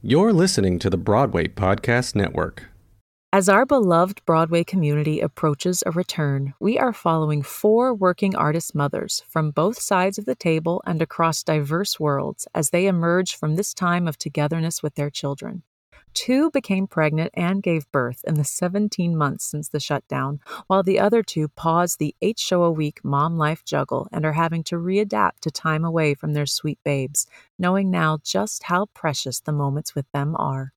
[0.00, 2.66] You're listening to the Broadway Podcast Network.
[3.32, 9.24] As our beloved Broadway community approaches a return, we are following four working artist mothers
[9.28, 13.74] from both sides of the table and across diverse worlds as they emerge from this
[13.74, 15.64] time of togetherness with their children.
[16.14, 20.98] Two became pregnant and gave birth in the 17 months since the shutdown, while the
[20.98, 24.76] other two paused the eight show a week mom life juggle and are having to
[24.76, 27.26] readapt to time away from their sweet babes,
[27.58, 30.72] knowing now just how precious the moments with them are.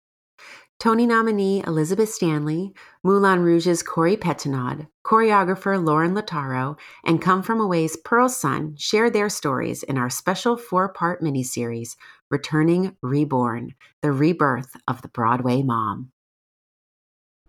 [0.81, 7.95] Tony nominee Elizabeth Stanley, Moulin Rouge's Corey Pettinaud, choreographer Lauren Latarro, and Come From Away's
[7.97, 11.97] Pearl Sun share their stories in our special four part miniseries,
[12.31, 16.13] Returning Reborn The Rebirth of the Broadway Mom.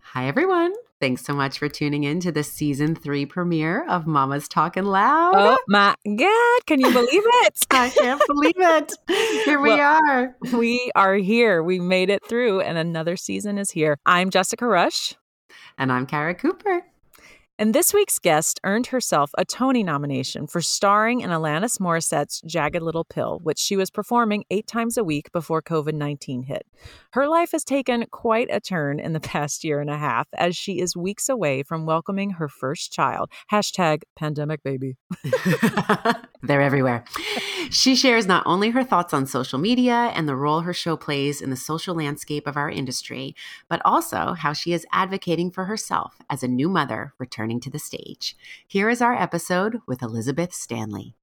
[0.01, 0.73] Hi, everyone.
[1.01, 5.35] Thanks so much for tuning in to the season three premiere of Mama's Talking Loud.
[5.37, 7.65] Oh my God, can you believe it?
[7.71, 8.93] I can't believe it.
[9.45, 10.37] Here we Well, are.
[10.53, 11.63] we are here.
[11.63, 13.99] We made it through, and another season is here.
[14.05, 15.15] I'm Jessica Rush.
[15.79, 16.83] And I'm Kara Cooper.
[17.59, 22.83] And this week's guest earned herself a Tony nomination for starring in Alanis Morissette's Jagged
[22.83, 26.67] Little Pill, which she was performing eight times a week before COVID 19 hit.
[27.13, 30.57] Her life has taken quite a turn in the past year and a half as
[30.57, 33.31] she is weeks away from welcoming her first child.
[33.53, 34.97] Hashtag pandemic baby.
[36.43, 37.05] They're everywhere.
[37.71, 41.41] She shares not only her thoughts on social media and the role her show plays
[41.41, 43.37] in the social landscape of our industry,
[43.69, 47.79] but also how she is advocating for herself as a new mother returning to the
[47.79, 48.37] stage.
[48.67, 51.15] Here is our episode with Elizabeth Stanley.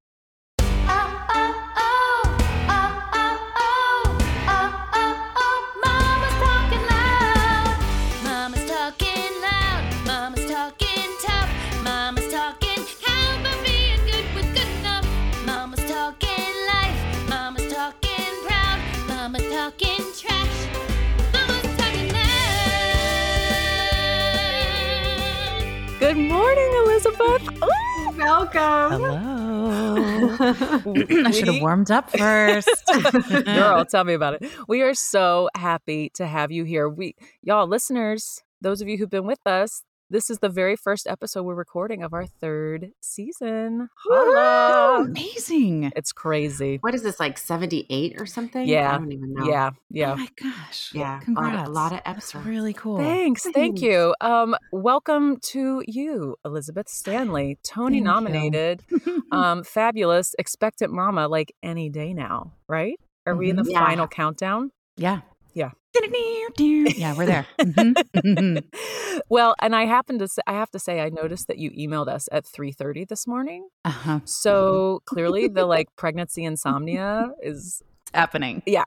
[26.27, 27.63] Morning, Elizabeth.
[27.63, 27.89] Ooh.
[28.19, 28.91] Welcome.
[28.91, 29.15] Hello.
[31.25, 32.69] I should have warmed up first.
[33.45, 34.51] Girl, tell me about it.
[34.67, 36.89] We are so happy to have you here.
[36.89, 41.05] We y'all listeners, those of you who've been with us, this is the very first
[41.07, 43.89] episode we're recording of our third season.
[44.03, 45.03] Holla.
[45.03, 45.91] Amazing.
[45.95, 46.77] It's crazy.
[46.81, 48.67] What is this, like 78 or something?
[48.67, 48.93] Yeah.
[48.95, 49.45] I don't even know.
[49.47, 50.13] Yeah, Yeah.
[50.13, 50.91] Oh my gosh.
[50.93, 51.69] Yeah, a lot of- Congrats.
[51.69, 52.45] a lot of That's episodes.
[52.45, 52.97] really cool.
[52.97, 53.45] Thanks.
[53.53, 54.15] Thank you.
[54.19, 58.83] Um, welcome to you, Elizabeth Stanley, Tony Thank nominated,
[59.31, 62.99] um, fabulous, expectant mama like any day now, right?
[63.27, 63.71] Are we in the Mhm.
[63.71, 63.85] Yeah.
[63.85, 64.71] final countdown?
[64.97, 65.21] yeah.
[65.53, 65.71] Yeah.
[66.97, 67.45] Yeah, we're there.
[67.59, 67.93] Mhm.
[68.15, 68.63] Mhm.
[69.29, 72.07] well, and I happen to say, I have to say I noticed that you emailed
[72.07, 73.67] us at 3:30 this morning.
[73.85, 74.19] uh-huh.
[74.25, 77.81] So clearly the like pregnancy insomnia is
[78.13, 78.63] Happening.
[78.65, 78.85] yeah.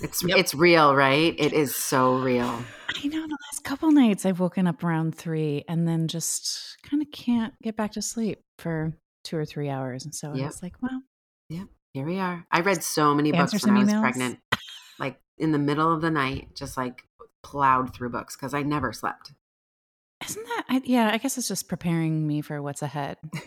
[0.00, 1.34] It's, it's real, right?
[1.38, 2.44] It is so real.
[2.46, 7.00] I know the last couple nights I've woken up around three and then just kind
[7.02, 8.92] of can't get back to sleep for
[9.24, 10.04] two or three hours.
[10.04, 11.02] And so I was like, well,
[11.48, 12.44] yeah, Here we are.
[12.50, 14.00] I read so many Answer books when I was emails?
[14.00, 14.53] pregnant, like
[15.38, 17.02] in the middle of the night, just like
[17.42, 19.32] plowed through books because I never slept.
[20.26, 23.16] isn't that, I, yeah, I guess it's just preparing me for what's ahead.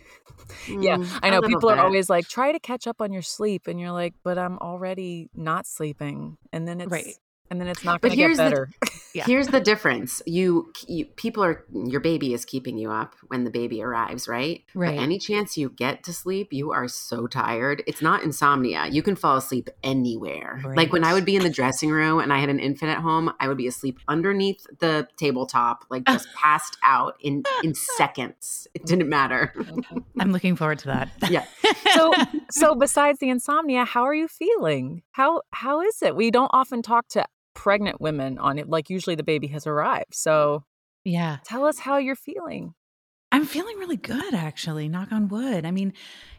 [0.69, 3.21] Yeah, mm, I know little people are always like try to catch up on your
[3.21, 7.15] sleep and you're like, "But I'm already not sleeping." And then it's Right.
[7.49, 8.69] and then it's not But going to get here's the- better.
[9.13, 9.25] Yeah.
[9.25, 13.49] Here's the difference: you, you people are your baby is keeping you up when the
[13.49, 14.63] baby arrives, right?
[14.73, 14.95] Right.
[14.95, 17.83] But any chance you get to sleep, you are so tired.
[17.87, 18.87] It's not insomnia.
[18.87, 20.61] You can fall asleep anywhere.
[20.75, 22.99] Like when I would be in the dressing room and I had an infant at
[22.99, 28.67] home, I would be asleep underneath the tabletop, like just passed out in in seconds.
[28.73, 29.53] It didn't matter.
[30.19, 31.09] I'm looking forward to that.
[31.29, 31.45] Yeah.
[31.93, 32.13] so
[32.51, 35.03] so besides the insomnia, how are you feeling?
[35.11, 36.15] How how is it?
[36.15, 37.25] We don't often talk to
[37.57, 40.13] pregnant women on it like usually the baby has arrived.
[40.13, 40.63] So
[41.03, 41.37] yeah.
[41.43, 42.75] tell us how you're feeling.
[43.31, 44.87] I'm feeling really good, actually.
[44.87, 45.65] Knock on wood.
[45.65, 45.93] I mean,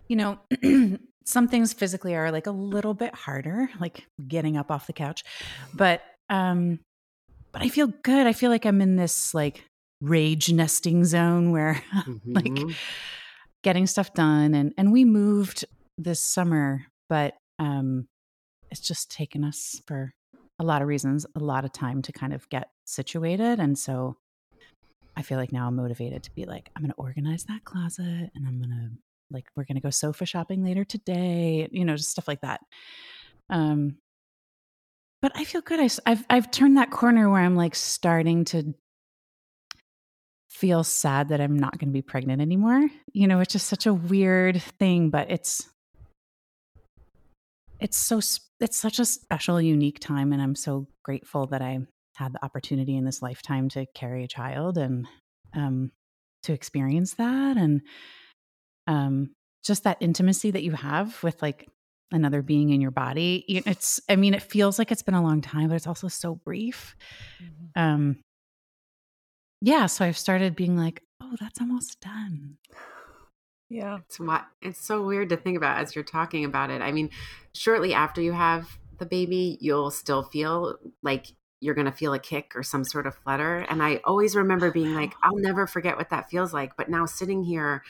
[0.06, 0.38] you know,
[1.26, 5.24] some things physically are like a little bit harder, like getting up off the couch,
[5.74, 6.78] but um,
[7.52, 8.26] but I feel good.
[8.26, 9.64] I feel like I'm in this like
[10.00, 11.82] rage nesting zone where
[12.24, 12.74] like Mhm.
[13.64, 15.64] getting stuff done, and and we moved
[15.98, 18.06] this summer, but um,
[18.70, 20.12] it's just taken us for
[20.58, 24.16] a lot of reasons, a lot of time to kind of get situated, and so
[25.18, 28.30] I feel like now I'm motivated to be like, I'm going to organize that closet
[28.36, 28.90] and I'm going to
[29.32, 32.60] like, we're going to go sofa shopping later today, you know, just stuff like that.
[33.50, 33.96] Um,
[35.20, 35.80] but I feel good.
[35.80, 38.72] I, have I've turned that corner where I'm like starting to
[40.48, 42.88] feel sad that I'm not going to be pregnant anymore.
[43.12, 45.68] You know, it's just such a weird thing, but it's,
[47.80, 48.20] it's so
[48.60, 51.78] it's such a special unique time and i'm so grateful that i
[52.16, 55.06] had the opportunity in this lifetime to carry a child and
[55.54, 55.90] um
[56.42, 57.82] to experience that and
[58.86, 59.30] um
[59.64, 61.68] just that intimacy that you have with like
[62.10, 63.44] another being in your body.
[63.48, 66.34] It's i mean it feels like it's been a long time but it's also so
[66.34, 66.96] brief.
[67.76, 68.18] Um
[69.60, 72.56] yeah so i've started being like oh that's almost done
[73.68, 73.98] Yeah.
[74.06, 76.80] It's what it's so weird to think about as you're talking about it.
[76.80, 77.10] I mean,
[77.52, 81.26] shortly after you have the baby, you'll still feel like
[81.60, 83.58] you're going to feel a kick or some sort of flutter.
[83.68, 86.76] And I always remember being like, I'll never forget what that feels like.
[86.76, 87.82] But now sitting here,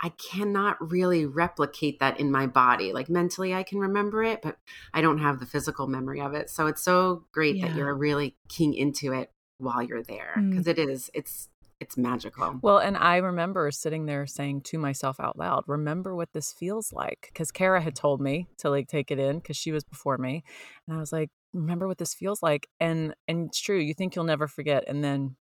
[0.00, 2.92] I cannot really replicate that in my body.
[2.92, 4.58] Like mentally, I can remember it, but
[4.92, 6.50] I don't have the physical memory of it.
[6.50, 10.50] So it's so great that you're really keying into it while you're there Mm.
[10.50, 11.48] because it is, it's,
[11.80, 12.58] it's magical.
[12.62, 16.92] Well, and I remember sitting there saying to myself out loud, remember what this feels
[16.92, 17.30] like.
[17.32, 20.44] Because Kara had told me to like take it in because she was before me.
[20.86, 22.68] And I was like, remember what this feels like.
[22.80, 24.84] And and it's true, you think you'll never forget.
[24.86, 25.36] And then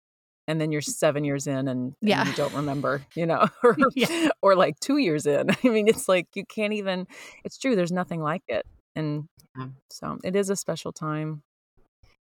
[0.47, 2.25] and then you're seven years in and, and Yeah.
[2.25, 4.29] you don't remember, you know, or, Yeah.
[4.41, 5.49] or like two years in.
[5.63, 7.07] I mean, it's like you can't even
[7.43, 8.65] it's true, there's nothing like it.
[8.95, 9.27] And
[9.57, 9.67] Yeah.
[9.91, 11.43] so it is a special time.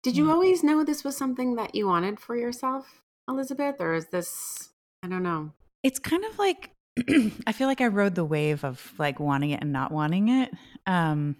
[0.02, 0.32] Did you mm.
[0.32, 3.76] always know this was something that you wanted for yourself, Elizabeth?
[3.80, 4.70] Or is this,
[5.02, 5.52] I don't know.
[5.82, 6.70] it's kind of like
[7.46, 10.50] I feel like I rode the wave of like wanting it and not wanting it.
[10.86, 11.36] Um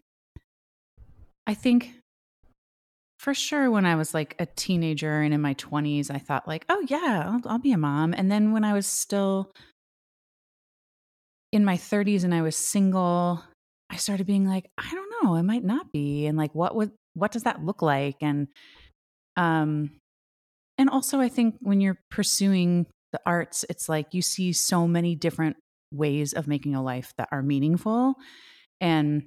[1.46, 1.92] I think
[3.18, 6.64] for sure when I was like a teenager and in my 20s I thought like,
[6.68, 9.52] "Oh yeah, I'll, I'll be a mom." And then when I was still
[11.52, 13.42] in my 30s and I was single,
[13.90, 16.92] I started being like, "I don't know, I might not be." And like what would
[17.14, 18.16] what does that look like?
[18.20, 18.48] And
[19.36, 19.90] um
[20.78, 25.14] and also I think when you're pursuing the arts, it's like you see so many
[25.14, 25.56] different
[25.92, 28.14] ways of making a life that are meaningful.
[28.80, 29.24] And,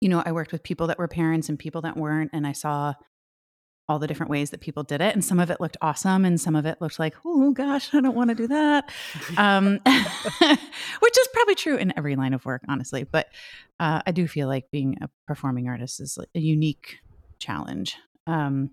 [0.00, 2.52] you know, I worked with people that were parents and people that weren't, and I
[2.52, 2.94] saw
[3.88, 5.12] all the different ways that people did it.
[5.14, 8.00] And some of it looked awesome, and some of it looked like, oh gosh, I
[8.00, 8.90] don't want to do that.
[9.36, 13.04] Um, which is probably true in every line of work, honestly.
[13.04, 13.28] But
[13.80, 16.98] uh, I do feel like being a performing artist is a unique
[17.40, 17.96] challenge.
[18.26, 18.70] Um,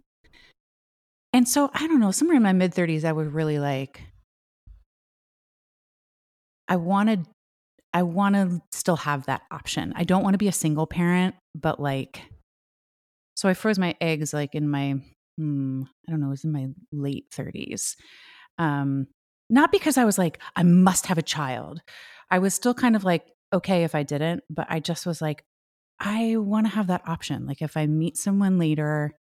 [1.41, 4.03] and so I don't know, somewhere in my mid 30s, I was really like,
[6.67, 7.25] I wanted,
[7.95, 9.91] I want to still have that option.
[9.95, 12.21] I don't want to be a single parent, but like,
[13.35, 15.01] so I froze my eggs like in my,
[15.35, 17.95] hmm, I don't know, it was in my late 30s.
[18.59, 19.07] Um,
[19.49, 21.81] not because I was like, I must have a child.
[22.29, 25.43] I was still kind of like, okay if I didn't, but I just was like,
[25.99, 27.47] I want to have that option.
[27.47, 29.15] Like if I meet someone later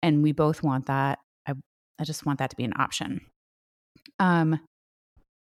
[0.00, 1.18] and we both want that,
[1.98, 3.20] I just want that to be an option.
[4.18, 4.60] Um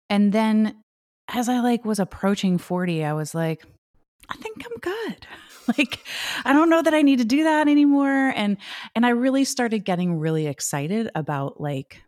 [0.09, 0.77] and then
[1.29, 3.65] as I like was approaching 40, I was like,
[4.29, 5.27] I think I'm good.
[5.79, 5.99] like
[6.45, 8.57] I don't know that I need to do that anymore and
[8.95, 12.03] and I really started getting really excited about like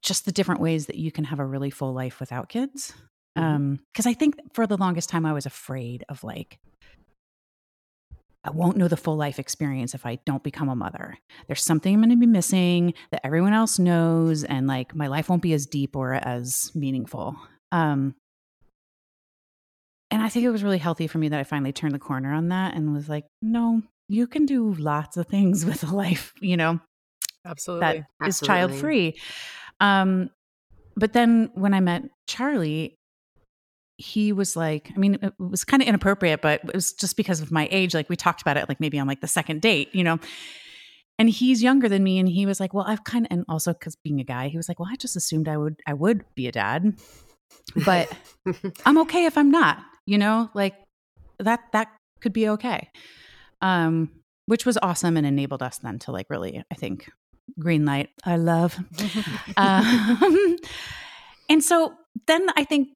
[0.00, 2.94] just the different ways that you can have a really full life without kids.
[3.36, 3.42] Mhm.
[3.42, 6.58] Um cuz I think for the longest time I was afraid of like
[8.48, 11.18] I won't know the full life experience if I don't become a mother.
[11.46, 15.28] There's something I'm going to be missing that everyone else knows, and like my life
[15.28, 17.36] won't be as deep or as meaningful.
[17.72, 18.14] Um,
[20.10, 22.32] and I think it was really healthy for me that I finally turned the corner
[22.32, 26.32] on that and was like, no, you can do lots of things with a life,
[26.40, 26.80] you know,
[27.44, 27.86] Absolutely.
[27.86, 28.46] that is Absolutely.
[28.46, 29.20] child free.
[29.80, 30.30] Um,
[30.96, 32.97] but then when I met Charlie,
[33.98, 37.40] he was like, I mean, it was kind of inappropriate, but it was just because
[37.40, 37.94] of my age.
[37.94, 40.18] Like we talked about it, like maybe on like the second date, you know.
[41.18, 43.72] And he's younger than me, and he was like, "Well, I've kind of," and also
[43.72, 46.24] because being a guy, he was like, "Well, I just assumed I would, I would
[46.36, 46.96] be a dad,
[47.84, 48.08] but
[48.86, 50.74] I'm okay if I'm not." You know, like
[51.40, 51.88] that that
[52.20, 52.88] could be okay.
[53.60, 54.10] Um,
[54.46, 57.10] which was awesome and enabled us then to like really, I think,
[57.58, 58.10] green light.
[58.24, 58.78] I love.
[59.56, 60.56] um,
[61.48, 61.94] and so
[62.28, 62.90] then I think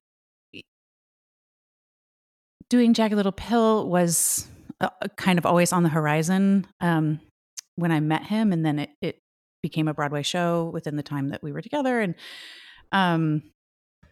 [2.73, 4.47] doing Jagged Little Pill was
[4.81, 7.19] uh, kind of always on the horizon um,
[7.75, 9.19] when I met him, and then it, it
[9.61, 12.15] became a Broadway show within the time that we were together, and
[12.91, 13.43] um,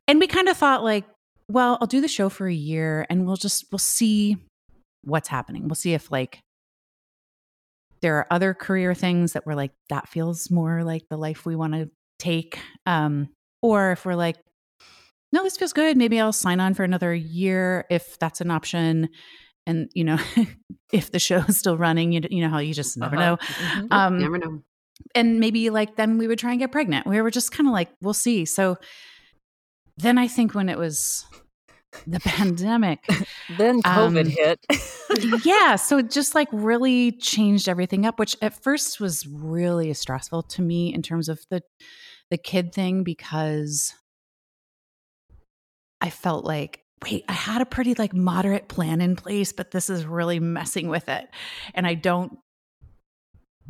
[0.08, 1.06] and we kind of thought like,
[1.50, 4.38] well, I'll do the show for a year, and we'll just we'll see
[5.04, 5.68] what's happening.
[5.68, 6.40] We'll see if like
[8.04, 11.56] there are other career things that we're like that feels more like the life we
[11.56, 11.90] want to
[12.20, 13.30] take, um,
[13.64, 14.38] or if we're like
[15.32, 15.98] no, this feels good.
[15.98, 19.10] Maybe I'll sign on for another year if that's an option.
[19.66, 20.18] And you know,
[20.92, 23.26] if the show is still running, you, you know how you just never Uh-huh.
[23.26, 23.38] know.
[23.38, 23.88] Mhm.
[23.92, 24.62] Um, Never know.
[25.16, 27.06] and maybe like then we would try and get pregnant.
[27.08, 28.46] We were just kind of like, we'll see.
[28.46, 28.78] So
[29.98, 31.26] then I think when it was
[32.08, 33.00] the pandemic.
[33.58, 34.66] Then COVID Um, hit.
[35.46, 40.44] yeah, so it just like really changed everything up, which at first was really stressful
[40.44, 41.62] to me in terms of the
[42.30, 43.94] the kid thing because
[46.02, 49.90] I felt like wait, I had a pretty like moderate plan in place, but this
[49.90, 51.28] is really messing with it.
[51.74, 52.38] And I don't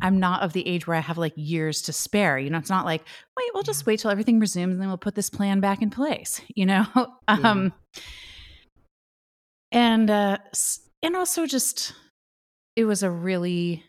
[0.00, 2.36] I'm not of the age where I have like years to spare.
[2.36, 3.02] You know, it's not like,
[3.36, 5.90] wait, we'll just wait till everything resumes and then we'll put this plan back in
[5.90, 6.86] place, you know?
[7.28, 7.72] um
[9.70, 10.38] and uh
[11.02, 11.94] and also just
[12.76, 13.84] it was a really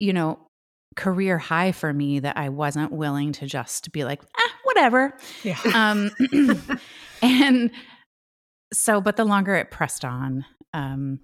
[0.00, 0.38] you know
[0.96, 5.16] career high for me that I wasn't willing to just be like, ah, whatever.
[5.42, 5.58] Yeah.
[5.74, 6.10] Um
[7.22, 7.70] and
[8.72, 11.20] so but the longer it pressed on, um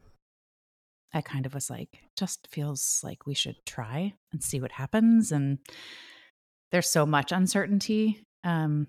[1.12, 5.32] I kind of was like, just feels like we should try and see what happens.
[5.32, 5.58] And
[6.70, 8.22] there's so much uncertainty.
[8.44, 8.88] Um,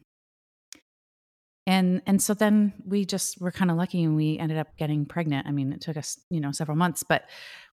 [1.66, 5.06] and and so then we just were kind of lucky and we ended up getting
[5.06, 5.48] pregnant.
[5.48, 7.24] I mean, it took us, you know, several months, but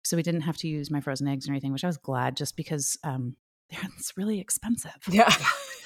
[0.04, 2.38] so we didn't have to use my frozen eggs or anything, which I was glad
[2.38, 3.36] just because um
[3.98, 4.96] it's really expensive.
[5.10, 5.34] Yeah.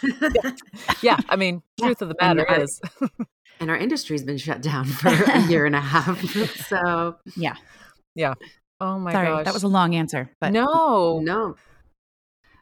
[1.01, 1.17] yeah.
[1.29, 2.81] I mean, truth of the And matter I- is,
[3.59, 6.21] and our industry's been shut down for a year and a half.
[6.67, 7.55] So yeah.
[8.15, 8.33] Yeah.
[8.81, 9.45] oh my Sorry, gosh.
[9.45, 11.19] that was a long answer, but no.
[11.19, 11.55] no.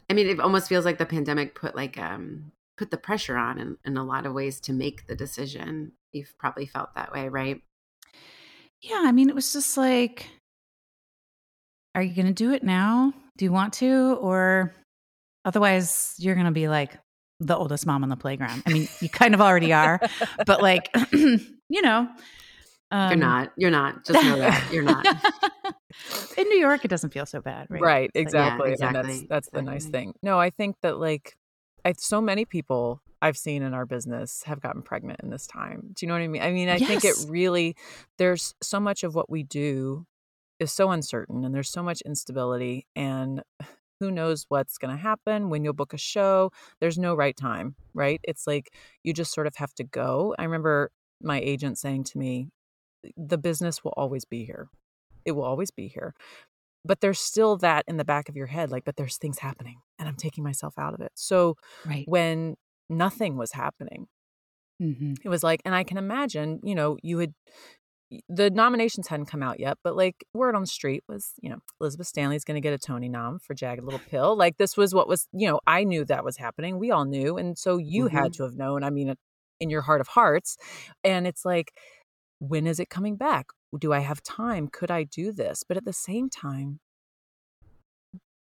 [0.09, 3.57] I mean, it almost feels like the pandemic put like um put the pressure on
[3.59, 5.91] in, in a lot of ways to make the decision.
[6.13, 7.61] You've probably felt that way, right?
[8.81, 10.29] Yeah, I mean, it was just like,
[11.95, 13.11] are you going to do it now?
[13.37, 14.17] Do you want to?
[14.21, 14.73] Or
[15.47, 16.95] otherwise, you're going to be like
[17.39, 18.63] the oldest mom on the playground.
[18.67, 19.99] I mean, you kind of already are,
[20.45, 22.07] but like, you know,
[22.91, 23.51] um, you're not.
[23.57, 24.05] You're not.
[24.05, 25.05] Just know that you're not.
[26.37, 27.81] In New York, it doesn't feel so bad, right?
[27.81, 28.71] Right, Like, exactly.
[28.73, 30.13] And that's exactly, that's the nice thing.
[30.21, 31.35] No, I think that like
[31.83, 35.89] I so many people I've seen in our business have gotten pregnant in this time.
[35.93, 36.41] Do you know what I mean?
[36.41, 37.75] I mean, I think it really
[38.17, 40.05] there's so much of what we do
[40.59, 43.43] is so uncertain and there's so much instability and
[43.99, 46.51] who knows what's going to happen when you'll book a show.
[46.79, 48.19] There's no right time, right?
[48.23, 48.73] It's like
[49.03, 50.35] you just sort of have to go.
[50.37, 52.49] I remember my agent saying to me,
[53.15, 54.67] the business will always be here.
[55.25, 56.13] It will always be here
[56.85, 59.79] but there's still that in the back of your head like but there's things happening
[59.99, 62.05] and i'm taking myself out of it so Right.
[62.07, 62.55] when
[62.89, 64.07] nothing was happening
[64.79, 67.33] hmm it was like and i can imagine you know you had
[68.29, 71.57] the nominations hadn't come out yet but like word on the street was you know
[71.81, 74.35] elizabeth stanley's going to get a tony nom for jagged little pill.
[74.35, 76.79] Like this was what was you know i knew that was happening.
[76.79, 78.31] We all knew and so you had mm-hmm.
[78.33, 79.15] to have known i mean
[79.59, 80.57] in your heart of hearts.
[81.03, 81.73] And it's like
[82.39, 83.47] when is it coming back?
[83.77, 84.67] Do i have time?
[84.71, 85.63] Could i do this?
[85.67, 86.79] But at the same time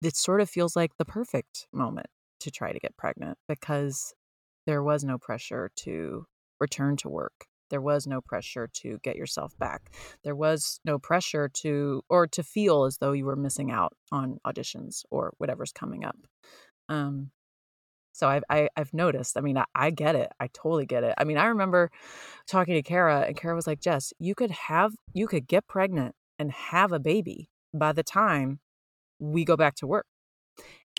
[0.01, 2.07] it sort of feels like the perfect moment
[2.39, 4.13] to try to get pregnant because
[4.65, 6.25] there was no pressure to
[6.59, 9.91] return to work there was no pressure to get yourself back
[10.23, 14.37] there was no pressure to or to feel as though you were missing out on
[14.45, 16.17] auditions or whatever's coming up
[16.89, 17.31] um
[18.19, 19.37] so I've, I, I've noticed.
[19.37, 20.29] I mean, I, I get it.
[20.41, 21.13] I totally get it.
[21.17, 21.89] I mean, I remember
[22.47, 26.15] talking to Kara, and Kara was like, "Jess, you could have, you could get pregnant
[26.37, 28.59] and have a baby by the time
[29.19, 30.05] we go back to work."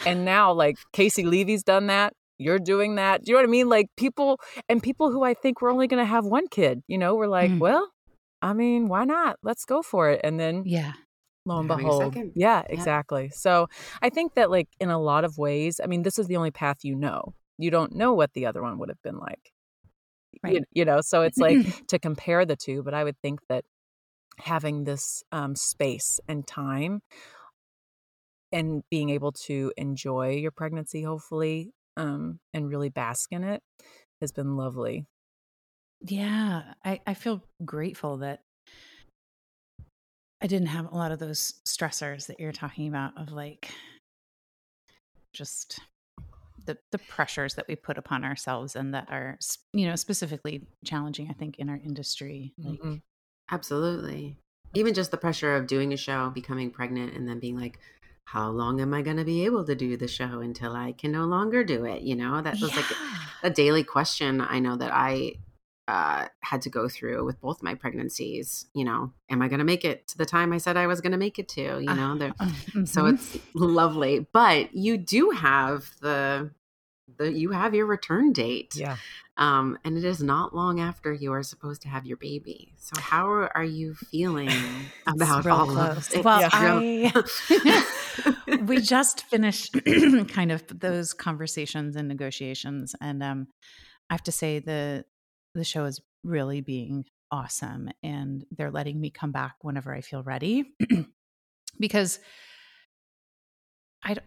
[0.06, 2.14] And now, like Caissie Levy's done that.
[2.40, 3.24] You're doing that.
[3.24, 3.68] Do you know what I mean?
[3.68, 6.82] Like people and people who I think were only going to have one kid.
[6.88, 7.60] You know, we're like, Mm.
[7.60, 7.90] well,
[8.42, 9.36] I mean, why not?
[9.42, 10.20] Let's go for it.
[10.24, 10.92] And then Yeah.
[11.46, 12.76] lo and behold yeah Yeah.
[12.76, 13.66] exactly so
[14.02, 16.50] i think that like in a lot of ways i mean this is the only
[16.50, 19.52] path you know you don't know what the other one would have been like
[20.32, 20.64] you, Right.
[20.72, 23.64] you know so it's like to compare the two but i would think that
[24.38, 27.00] having this um, space and time
[28.52, 33.62] and being able to enjoy your pregnancy hopefully um, and really bask in it
[34.20, 35.06] has been lovely
[36.02, 38.42] Yeah, I, I feel grateful that
[40.42, 43.70] I didn't have a lot of those stressors that you're talking about of like
[45.32, 45.80] just
[46.66, 49.38] the the pressures that we put upon ourselves and that are
[49.72, 53.02] you know specifically challenging I think in our industry like Mhm.
[53.50, 54.38] Absolutely.
[54.74, 57.78] Even just the pressure of doing a show, becoming pregnant, and then being like,
[58.24, 61.10] how long am I going to be able to do the show until I can
[61.12, 62.02] no longer do it?
[62.02, 62.86] You know, that was like
[63.42, 65.34] a daily question I know that I
[65.88, 68.66] uh, had to go through with both my pregnancies.
[68.74, 71.00] You know, am I going to make it to the time I said I was
[71.00, 71.80] going to make it to?
[71.80, 72.32] You know, there,
[72.84, 73.14] so Mhm.
[73.14, 74.26] it's lovely.
[74.32, 76.50] But you do have the
[77.18, 78.74] the you have your return date.
[78.76, 78.96] yeah
[79.40, 82.74] Um, and it is not long after you are supposed to have your baby.
[82.76, 84.50] So how are you feeling
[85.06, 86.14] about all of close.
[86.14, 86.24] it?
[86.24, 87.24] Well, real-
[88.66, 89.76] we just finished
[90.28, 93.46] kind of those conversations and negotiations and um
[94.10, 95.04] i have to say the
[95.54, 100.22] the show is really being awesome and they're letting me come back whenever I feel
[100.22, 100.74] ready
[101.78, 102.18] because
[104.02, 104.26] I don't,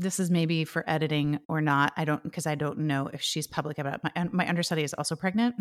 [0.00, 1.92] this is maybe for editing or not.
[1.96, 4.12] I don't because I don't know if she's public about it.
[4.16, 5.54] my my understudy is also pregnant.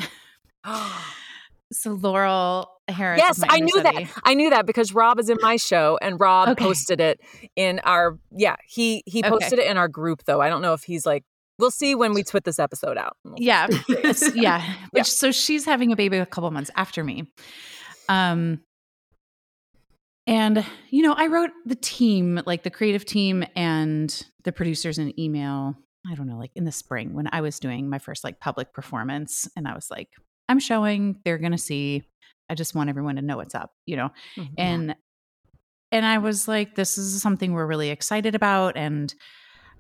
[1.72, 3.20] so Laurel Harris.
[3.20, 4.04] Yes, I knew that.
[4.24, 6.64] I knew that because Rob is in my show and Rob Okay.
[6.64, 7.20] posted it
[7.56, 9.30] in our yeah, he he Okay.
[9.30, 10.42] posted it in our group though.
[10.42, 11.24] I don't know if he's like
[11.60, 13.18] we'll see when we put this episode out.
[13.38, 13.68] Yeah,
[14.34, 14.64] yeah.
[14.92, 15.04] But Yeah.
[15.04, 17.32] so she's having a baby a couple months after me.
[18.08, 18.62] Um,
[20.30, 25.20] and you know, I wrote the team, like the creative team and the producers, an
[25.20, 25.76] email.
[26.10, 28.74] I don't know, like in the spring when I was doing my first like public
[28.74, 30.08] performance, and I was like,
[30.48, 31.20] I'm showing.
[31.26, 32.04] They're gonna see.
[32.50, 34.10] I just want everyone to know what's up, you know.
[34.38, 34.50] Mhm.
[34.58, 34.96] and
[35.92, 39.16] and i was like this is something we're really excited about and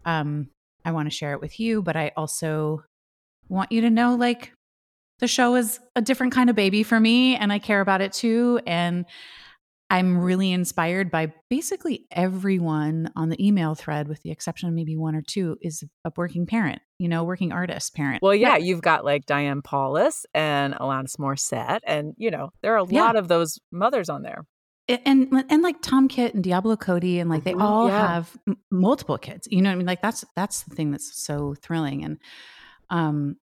[0.05, 0.49] um
[0.83, 2.83] i want to share it with you but i also
[3.47, 4.51] want you to know like
[5.19, 8.11] the show is a different kind of baby for me and i care about it
[8.11, 9.05] too and
[9.89, 14.95] i'm really inspired by basically everyone on the email thread with the exception of maybe
[14.95, 18.81] one or two is a working parent you know working artist parent Well, yeah, you've
[18.81, 23.03] got like Diane Paulus and Alanis Morissette, and you know there are a Yeah.
[23.03, 24.45] lot of those mothers on there.
[24.89, 28.07] A- and and like Tom Kitt and Diablo Cody and like they Mhm, all yeah.
[28.07, 29.47] have m- multiple kids.
[29.49, 29.87] You know what I mean?
[29.87, 32.17] Like that's that's the thing that's so thrilling and
[32.89, 33.37] um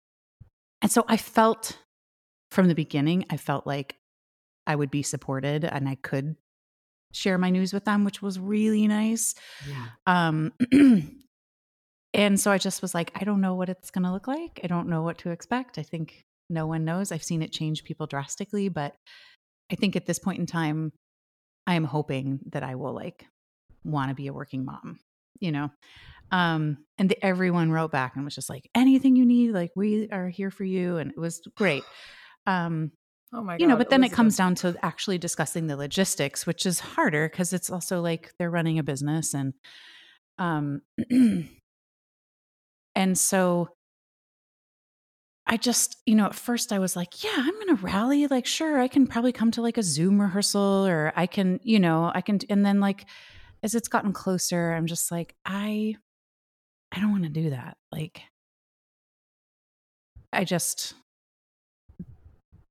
[0.81, 1.77] and so I felt
[2.49, 3.97] from the beginning I felt like
[4.65, 6.35] I would be supported and I could
[7.13, 9.35] share my news with them, which was really nice.
[9.67, 9.85] Yeah.
[10.05, 10.51] Um
[12.13, 14.59] and so I just was like I don't know what it's going to look like.
[14.63, 15.77] I don't know what to expect.
[15.77, 17.11] I think no one knows.
[17.11, 18.95] I've seen it change people drastically, but
[19.71, 20.91] I think at this point in time
[21.65, 23.25] I am hoping that I will like
[23.83, 24.99] want to be a working mom,
[25.39, 25.69] you know.
[26.31, 30.09] Um and the, everyone wrote back and was just like anything you need like we
[30.09, 31.83] are here for you and it was great.
[32.45, 32.91] Um
[33.33, 33.61] Oh my god!
[33.61, 37.27] you know, but then it comes down to actually discussing the logistics, which is harder
[37.29, 39.53] because it's also like they're running a business and
[40.37, 40.81] um
[42.95, 43.69] and so
[45.45, 48.27] I just, you know, at first I was like, yeah, I'm going to rally.
[48.27, 51.79] Like, sure, I can probably come to like a Zoom rehearsal or I can, you
[51.79, 52.39] know, I can.
[52.49, 53.05] And then, like,
[53.61, 55.95] as it's gotten closer, I'm just like, I,
[56.93, 57.77] I don't want to do that.
[57.91, 58.21] Like,
[60.31, 60.95] I just,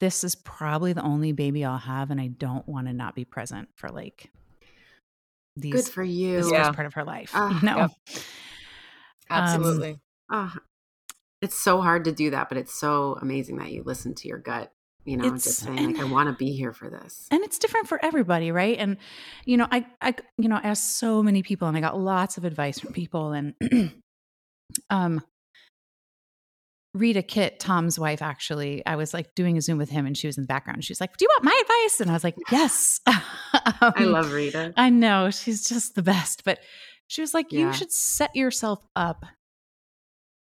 [0.03, 2.11] this is probably the only baby I'll have.
[2.11, 4.33] And I don't want to not be present for like
[5.55, 6.39] these, Good for you.
[6.39, 6.73] this Yeah.
[6.73, 7.77] part of her life, Ah, you know?
[7.77, 7.91] yep.
[9.31, 10.01] Um, absolutely.
[10.29, 10.53] Oh,
[11.41, 14.39] it's so hard to do that, but it's so amazing that you listen to your
[14.39, 14.73] gut.
[15.05, 17.29] You know, It's- just saying like, I want to be here for this.
[17.31, 18.97] and it's different for everybody right and
[19.45, 22.39] you know i i you know I asked so many people and i got lots
[22.39, 23.55] of advice from people and
[24.91, 25.21] um
[26.95, 30.27] Rita Kitt, Tom's wife, actually, I was like doing a Zoom with him and she
[30.27, 30.85] was in the background.
[30.85, 32.01] She's like, Do you want my advice?
[32.01, 33.01] And I was like, Yes.
[33.07, 34.75] I Um, love Rita.
[34.77, 36.45] I know she's just the best.
[36.45, 36.59] But
[37.07, 37.69] she was like, Yeah.
[37.69, 39.25] You should set yourself up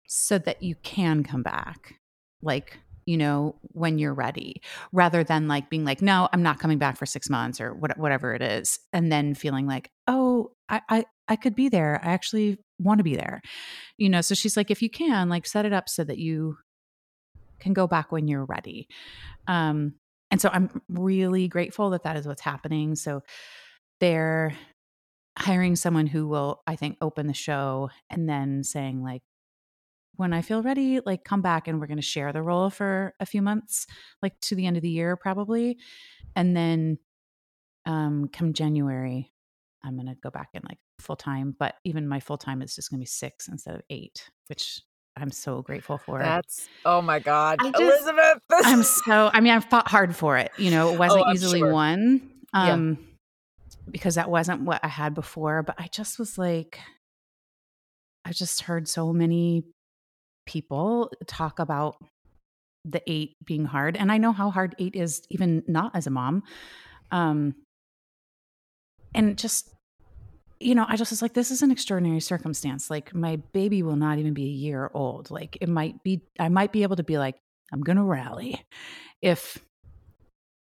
[0.07, 1.97] so that you can come back,
[2.43, 4.61] like, you know, when you're ready,
[4.93, 7.99] rather than like being like, No, I'm not coming back for six months or what,
[7.99, 8.79] whatever it is.
[8.93, 12.01] And then feeling like, Oh, I, I, I could be there.
[12.05, 13.43] I actually want to be there.
[13.97, 16.59] You know, so she's like, if you can, like set it up so that you
[17.59, 18.89] can go back when you're ready.
[19.47, 19.95] Um,
[20.31, 22.97] and so I'm really grateful that that is what's happening.
[22.97, 23.23] So
[24.01, 24.55] they're
[25.39, 29.23] hiring someone who will, I think, open the show and then saying, like,
[30.17, 33.15] when I feel ready, like, come back and we're going to share the role for
[33.21, 33.87] a few months,
[34.23, 35.77] like to the end of the year, probably.
[36.35, 36.99] And then
[37.85, 39.31] um, come January,
[39.87, 41.55] I'm going to go back in like full time.
[41.59, 44.81] But even my full time is just going to be six instead of eight, which
[45.17, 46.19] I'm so grateful for.
[46.19, 48.39] That's oh my god, I just- Elizabeth.
[48.51, 50.51] this- I'm so I mean I've fought hard for it.
[50.59, 51.73] You know, it wasn't Oh, easily sure.
[51.73, 52.31] won.
[52.53, 52.73] Yeah.
[52.73, 52.99] Um
[53.91, 56.81] because that wasn't what I had before, but I just was like
[58.25, 59.63] I just heard so many
[60.47, 61.97] people talk about
[62.85, 66.11] the 8 being hard and I know how hard 8 is even not as a
[66.11, 66.43] mom.
[67.11, 67.55] Um
[69.15, 69.71] and just
[70.61, 72.91] you know, I just was like, this is an extraordinary circumstance.
[72.91, 75.31] Like, my baby will not even be a year old.
[75.31, 77.37] Like, it might be, I might be able to be like,
[77.73, 78.65] I'm going to rally.
[79.23, 79.59] If,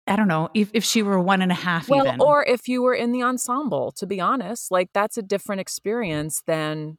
[0.06, 2.22] I don't know, if, if she were one and a half, well, even.
[2.22, 6.44] or if you were in the ensemble, to be honest, like that's a different experience
[6.46, 6.98] than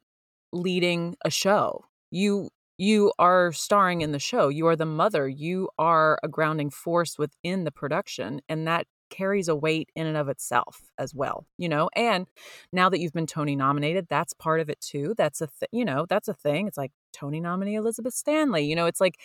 [0.51, 1.85] leading a show.
[2.11, 4.49] You you are starring in the show.
[4.49, 5.29] You are the mother.
[5.29, 10.17] You are a grounding force within the production, and that carries a weight in and
[10.17, 11.45] of itself as well.
[11.57, 12.27] You know, and
[12.71, 15.13] now that you've been Tony nominated, that's part of it too.
[15.17, 16.67] That's a th- you know that's a thing.
[16.67, 18.65] It's like Tony nominee Elizabeth Stanley.
[18.65, 19.19] You know, it's like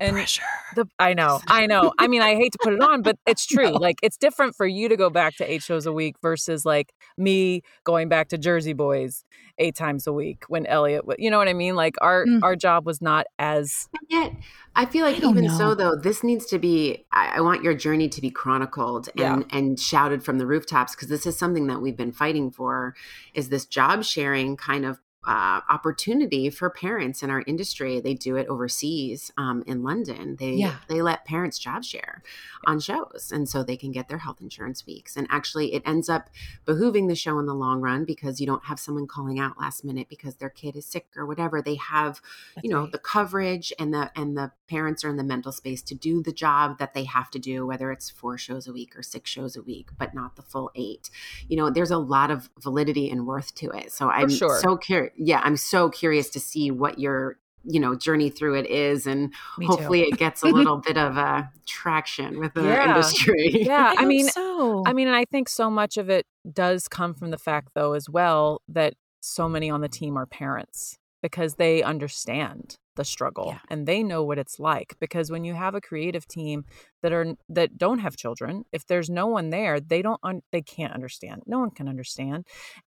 [0.00, 0.42] and Pressure.
[0.76, 1.92] the I know, I know.
[1.98, 3.72] I mean, I hate to put it on, but it's true.
[3.72, 3.78] No.
[3.78, 6.92] Like it's different for you to go back to eight shows a week versus like
[7.16, 9.24] me going back to Jersey Boys
[9.58, 11.74] eight times a week when Elliot, you know what I mean?
[11.74, 12.42] Like our Mm.
[12.42, 14.32] our job was not as And yet,
[14.76, 17.04] I feel like I even so, though, this needs to be.
[17.10, 21.08] I, I want your journey to be chronicled and and shouted from the rooftops because
[21.08, 22.94] this is something that we've been fighting for.
[23.34, 28.00] Is this job sharing kind of uh, opportunity for parents in our industry?
[28.00, 30.36] They do it overseas um, in London.
[30.38, 30.76] They Yeah.
[30.88, 32.22] they let parents job share
[32.66, 35.16] on shows, and so they can get their health insurance weeks.
[35.16, 36.30] And actually, it ends up
[36.66, 39.84] behooving the show in the long run because you don't have someone calling out last
[39.84, 41.62] minute because their kid is sick or whatever.
[41.62, 42.20] They have
[42.54, 42.92] That's you know right.
[42.92, 46.32] the coverage and the and the parents are in the mental space to do the
[46.32, 49.56] job that they have to do whether it's four shows a week or six shows
[49.56, 51.10] a week but not the full eight
[51.48, 54.58] you know there's a lot of validity and worth to it so i'm sure.
[54.60, 58.66] so curious yeah i'm so curious to see what your you know journey through it
[58.70, 59.72] is and Me too.
[59.72, 62.88] hopefully it gets a little bit of a traction with the Yeah.
[62.88, 63.92] industry yeah.
[63.96, 64.82] I, hope mean, so.
[64.86, 67.92] I mean, and I think so much of it does come from the fact, though,
[67.92, 73.46] as well, that so many on the team are parents because they understand the struggle
[73.48, 73.58] Yeah.
[73.68, 74.94] and they know what it's like.
[75.00, 76.64] Because when you have a creative team
[77.02, 80.62] that are that don't have children, if there's no one there, they don't un- they
[80.62, 81.42] can't understand.
[81.46, 82.46] No one can understand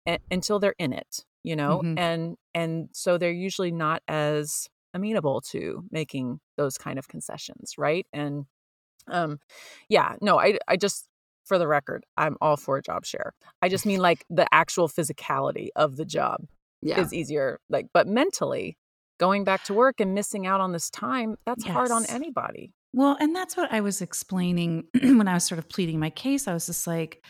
[0.08, 1.83] a- until they're in it, you know.
[1.83, 1.98] Mhm.
[1.98, 8.07] And and so they're usually not as amenable to making those kind of concessions, right?
[8.12, 8.46] And
[9.09, 9.38] um
[9.88, 11.09] yeah no i i just
[11.46, 14.88] for the record i'm all for a job share i just mean like the actual
[14.88, 16.44] physicality of the job
[16.83, 18.76] yeah is easier like but mentally
[19.18, 23.16] going back to work and missing out on this time that's hard on anybody Well,
[23.20, 26.48] and that's what I was explaining when I was sort of pleading my case.
[26.48, 27.24] I was just like,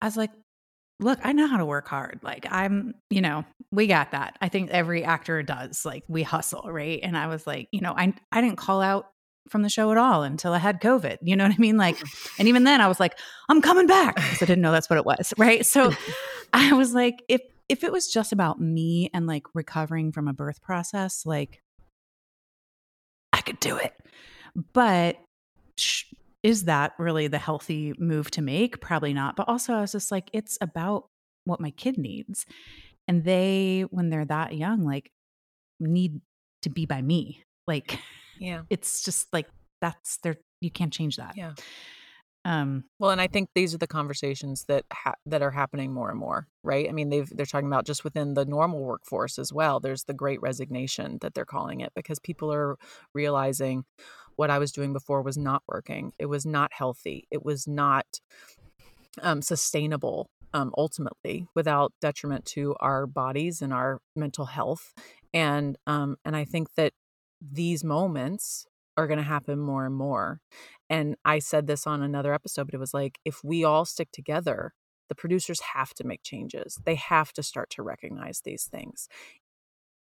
[0.00, 0.30] I was like,
[1.00, 2.20] look, I know how to work hard.
[2.22, 4.36] Like, I'm, you know, we got that.
[4.40, 5.84] I think every actor does.
[5.84, 7.00] Like, we hustle, right?
[7.02, 9.06] And I was like, you know, I I didn't call out
[9.48, 11.18] from the show at all until I had COVID.
[11.22, 11.76] You know what I mean?
[11.76, 11.96] Like,
[12.38, 14.98] and even then I was like, I'm coming back because I didn't know that's what
[14.98, 15.64] it was, right?
[15.64, 15.92] So
[16.52, 20.32] I was like, if if it was just about me and like recovering from a
[20.32, 21.62] birth process, like
[23.32, 23.94] I could do it.
[24.72, 25.16] But
[25.76, 26.04] sh-
[26.42, 28.80] is that really the healthy move to make?
[28.80, 29.36] Probably not.
[29.36, 31.08] But also, I was just like, it's about
[31.44, 32.46] what my kid needs.
[33.08, 35.10] And they, when they're that young, like
[35.80, 36.20] need
[36.62, 37.42] to be by me.
[37.66, 37.98] Like
[38.38, 39.46] yeah it's just like
[39.80, 41.36] that's their, you can't change that.
[41.36, 41.52] yeah
[42.46, 46.08] Um, well and i think these are the conversations that ha- that are happening more
[46.10, 49.52] and more right i mean they've they're talking about just within the normal workforce as
[49.52, 52.76] well there's the great resignation that they're calling it because people are
[53.14, 53.84] realizing
[54.40, 56.14] what i was doing before was not working.
[56.18, 57.28] It was not healthy.
[57.30, 58.06] It was not
[59.20, 64.94] um, sustainable um, ultimately without detriment to our bodies and our mental health.
[65.34, 66.94] And um, and i think that
[67.38, 70.40] these moments are going to happen more and more.
[70.88, 74.08] And i said this on another episode but it was like if we all stick
[74.10, 74.72] together
[75.10, 76.78] the producers have to make changes.
[76.86, 79.08] They have to start to recognize these things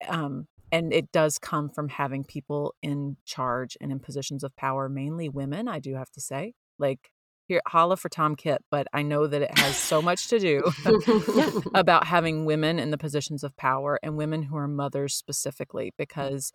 [0.10, 4.90] um, and it does come from having people in charge and in positions of power
[4.90, 7.12] mainly women i do have to say like
[7.48, 10.64] here holla for tom kitt but i know that it has so much to do
[11.76, 16.52] about having women in the positions of power and women who are mothers specifically because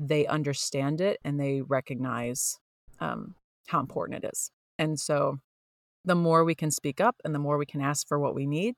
[0.00, 2.58] they understand it and they recognize
[3.00, 3.34] um,
[3.66, 4.50] how important it is.
[4.78, 5.38] And so
[6.04, 8.46] the more we can speak up and the more we can ask for what we
[8.46, 8.74] need,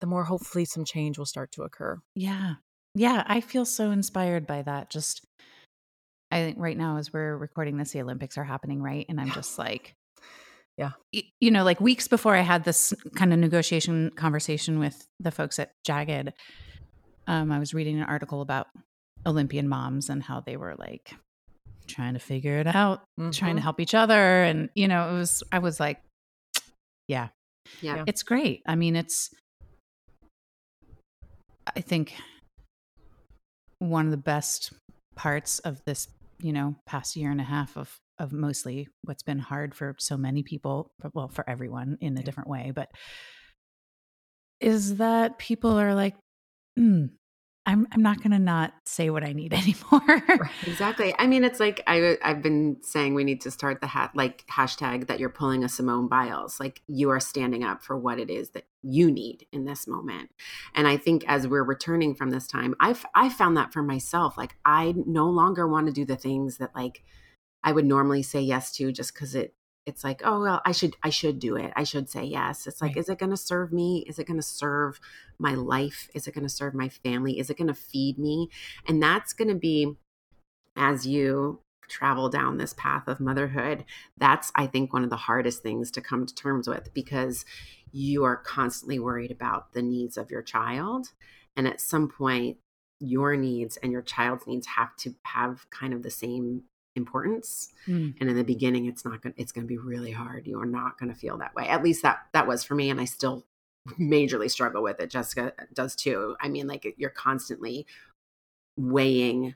[0.00, 1.98] the more hopefully some change will start to occur.
[2.14, 2.54] yeah.
[2.96, 3.22] Yeah.
[3.26, 4.88] I feel so inspired by that.
[4.90, 5.20] Just,
[6.30, 9.04] I think right now, as we're recording this, the Olympics are happening, right?
[9.08, 9.94] And I'm just like,
[10.78, 10.92] Yeah.
[11.12, 15.58] you know, like weeks before I had this kind of negotiation conversation with the folks
[15.58, 16.32] at Jagged,
[17.26, 18.68] um, I was reading an article about
[19.26, 21.12] Olympian moms and how they were like
[21.86, 23.64] trying to figure it out, trying to Mhm.
[23.64, 24.42] help each other.
[24.42, 26.00] And, you know, it was, I was like,
[27.08, 27.28] yeah,
[27.82, 28.62] yeah it's great.
[28.66, 29.34] I mean, it's,
[31.76, 32.14] I think
[33.78, 34.72] one of the best
[35.14, 36.08] parts of this,
[36.40, 40.16] you know, past year and a half of of mostly what's been hard for so
[40.16, 42.90] many people, well, for everyone in a different way, but
[44.58, 46.16] is that people are like,
[46.78, 47.10] mm,
[47.66, 49.52] I'm I'm not going to not say what I need
[49.92, 50.22] anymore.
[50.66, 51.14] Exactly.
[51.18, 54.44] I mean, it's like I I've been saying we need to start the hat like
[54.46, 56.60] hashtag that you're pulling a Simone Biles.
[56.60, 60.30] Like you are standing up for what it is that you need in this moment.
[60.74, 64.38] And I think as we're returning from this time, I've I found that for myself.
[64.38, 67.02] Like I no longer want to do the things that like
[67.64, 69.54] I would normally say yes to just because it
[69.86, 71.72] it's like oh well I should I should do it.
[71.76, 72.66] I should say yes.
[72.66, 72.98] It's like Right.
[72.98, 74.04] is it going to serve me?
[74.08, 75.00] Is it going to serve
[75.38, 76.08] my life?
[76.14, 77.38] Is it going to serve my family?
[77.38, 78.50] Is it going to feed me?
[78.86, 79.96] And that's going to be
[80.76, 83.84] as you travel down this path of motherhood,
[84.18, 87.44] that's, I think, one of the hardest things to come to terms with because
[87.92, 91.12] you are constantly worried about the needs of your child.
[91.56, 92.58] And at some point,
[92.98, 96.64] your needs and your child's needs have to have kind of the same
[96.96, 98.14] importance Mm.
[98.20, 100.46] and in the beginning it's not going to it's going to be really hard.
[100.46, 101.68] You are not going to feel that way.
[101.68, 103.44] At least that that was for me and i still
[104.00, 105.10] majorly struggle with it.
[105.10, 106.36] Jessica does too.
[106.40, 107.86] I mean like you're constantly
[108.76, 109.54] weighing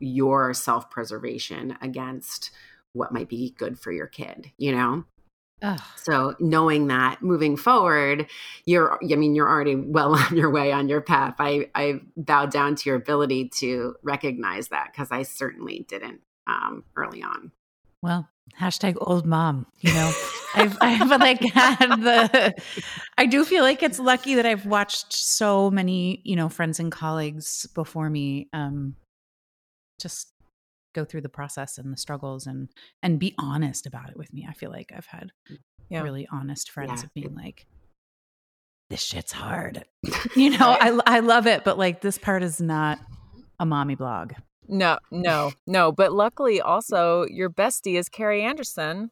[0.00, 2.50] your self-preservation against
[2.92, 5.04] what might be good for your kid you know?
[5.60, 5.80] Ugh.
[5.96, 8.28] so knowing that moving forward
[8.64, 11.34] you're i mean you're already well on your way on your path.
[11.40, 16.84] I i bow down to your ability to recognize that because i certainly didn't um
[16.96, 17.52] early on
[18.02, 19.66] Well, hashtag old mom.
[19.80, 20.12] You know,
[20.54, 22.54] I've I've like had the.
[23.18, 26.90] I do feel like it's lucky that I've watched so many you know friends and
[26.90, 28.48] colleagues before me.
[28.52, 28.96] Um,
[30.00, 30.32] just
[30.94, 32.68] go through the process and the struggles and
[33.02, 34.46] and be honest about it with me.
[34.48, 35.30] I feel like I've had
[35.90, 36.02] Yeah.
[36.02, 37.06] really honest friends Yeah.
[37.06, 37.66] of being like,
[38.90, 39.84] "This shit's hard."
[40.36, 42.98] You know, I I love it, but like this part is not
[43.58, 44.32] a mommy blog.
[44.68, 45.92] No, no, no.
[45.92, 49.10] But luckily, also, your bestie is Carrie Anderson,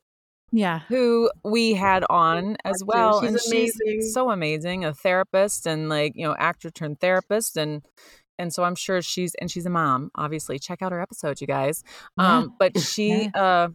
[0.52, 0.80] Yeah.
[0.88, 3.20] who we had on as well.
[3.22, 3.80] She's and amazing.
[3.86, 7.56] she's so amazing, a therapist and like, you know, actor turned therapist.
[7.56, 7.82] And
[8.38, 10.58] and so I'm sure she's and she's a mom, obviously.
[10.58, 11.82] Check out her episode, you guys.
[12.18, 12.36] Yeah.
[12.38, 13.42] Um, but she Yeah.
[13.42, 13.68] uh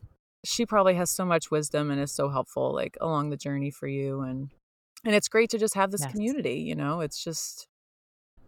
[0.45, 3.87] she probably has so much wisdom and is so helpful like along the journey for
[3.87, 4.49] you and
[5.03, 6.11] and it's great to just have this Yes.
[6.11, 7.01] community, you know.
[7.01, 7.67] It's just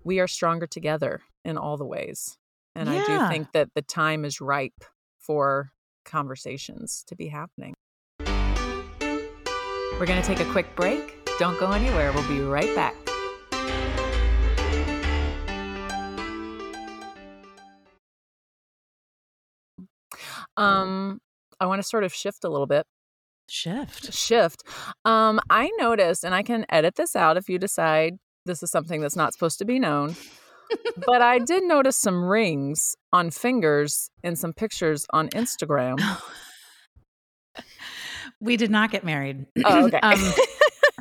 [0.04, 2.38] we are stronger together in all the ways.
[2.76, 4.84] And I do think that the time is ripe
[5.20, 5.72] for
[6.06, 7.76] conversations to be happening.
[8.20, 11.30] We're going to take a quick break.
[11.38, 12.12] Don't go anywhere.
[12.12, 12.96] We'll be right back.
[20.58, 21.20] Um,
[21.60, 22.86] I want to sort of shift a little bit.
[23.50, 24.14] Shift.
[24.14, 24.64] Shift.
[25.06, 29.02] Um, I noticed, and I can edit this out if you decide this is something
[29.02, 30.16] that's not supposed to be known.
[31.06, 36.00] But I did notice some rings on fingers in some pictures on Instagram.
[38.40, 39.46] we did not get married.
[39.64, 40.00] Oh, okay.
[40.04, 40.20] um,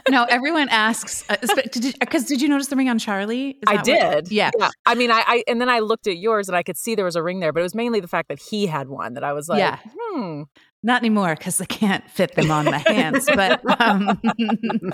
[0.08, 1.24] no, everyone asks.
[1.28, 3.58] Uh, because did, 'cause did you notice the ring on Charlie?
[3.66, 4.32] I that what- did.
[4.32, 4.50] yeah.
[4.86, 7.04] I mean, I, I and then I looked at yours and I could see there
[7.04, 9.24] was a ring there, but it was mainly the fact that he had one that
[9.24, 9.78] I was like, Yeah.
[9.84, 10.42] hmm.
[10.84, 13.26] Not anymore because I can't fit them on my hands.
[13.32, 14.20] But um,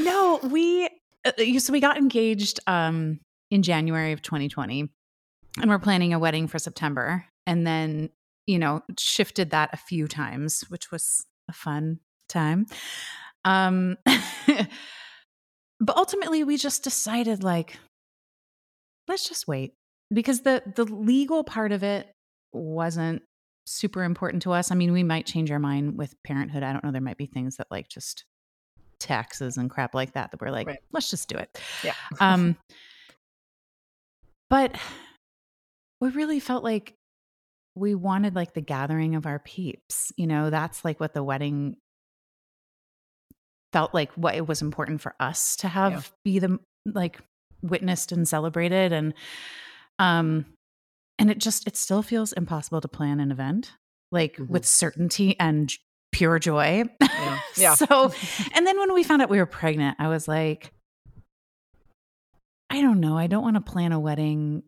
[0.00, 0.88] no, we
[1.24, 3.20] uh, you- so we got engaged um,
[3.50, 4.88] in January of 2020,
[5.60, 8.10] and we're planning a wedding for September, and then
[8.46, 12.66] you know shifted that a few times, which was a fun time.
[13.44, 13.96] Um,
[15.80, 17.78] but ultimately, we just decided like
[19.08, 19.74] let's just wait
[20.12, 22.08] because the the legal part of it
[22.52, 23.22] wasn't
[23.66, 24.70] super important to us.
[24.70, 26.62] I mean, we might change our mind with parenthood.
[26.62, 26.92] I don't know.
[26.92, 28.24] There might be things that like just
[28.98, 30.78] taxes and crap like that that we're like, Right.
[30.92, 31.60] let's just do it.
[31.82, 31.94] Yeah.
[32.20, 32.56] Um,
[34.50, 34.76] but
[36.00, 36.94] we really felt like
[37.76, 40.12] we wanted like the gathering of our peeps.
[40.16, 41.76] You know, that's like what the wedding
[43.72, 46.00] felt like what it was important for us to have Yeah.
[46.24, 47.20] be the like
[47.62, 49.14] witnessed and celebrated and
[49.98, 50.46] um
[51.18, 53.72] and it just it still feels impossible to plan an event
[54.10, 54.48] like Mhm.
[54.48, 55.72] with certainty and
[56.10, 57.38] pure joy Yeah.
[57.56, 57.74] Yeah.
[57.74, 58.12] so
[58.54, 60.72] and then when we found out we were pregnant i was like
[62.70, 64.62] i don't know i don't want to plan a wedding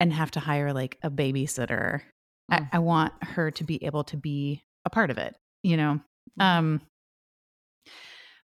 [0.00, 2.00] and have to hire like a babysitter.
[2.50, 2.68] I, Mm.
[2.72, 6.00] I want her to be able to be a part of it you know?
[6.38, 6.80] Um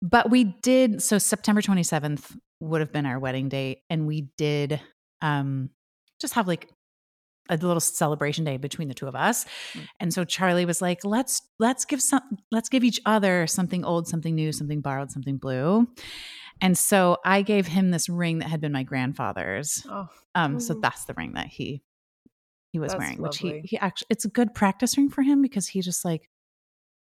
[0.01, 4.81] but we did so september 27th would have been our wedding date and we did
[5.21, 5.69] um
[6.19, 6.69] just have like
[7.49, 9.45] a little celebration day between the two of us.
[9.73, 9.87] Mm.
[9.99, 14.07] and so charlie was like let's let's give some let's give each other something old
[14.07, 15.87] something new something borrowed something blue.
[16.61, 19.85] And so i gave him this ring that had been my grandfather's.
[19.89, 21.81] Oh, um so that's the ring that he
[22.71, 25.41] he was That's wearing which he he actually it's a good practice ring for him
[25.41, 26.29] because he just like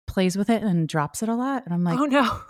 [0.08, 1.63] plays with it and drops it a lot.
[1.66, 2.42] And i'm like oh no.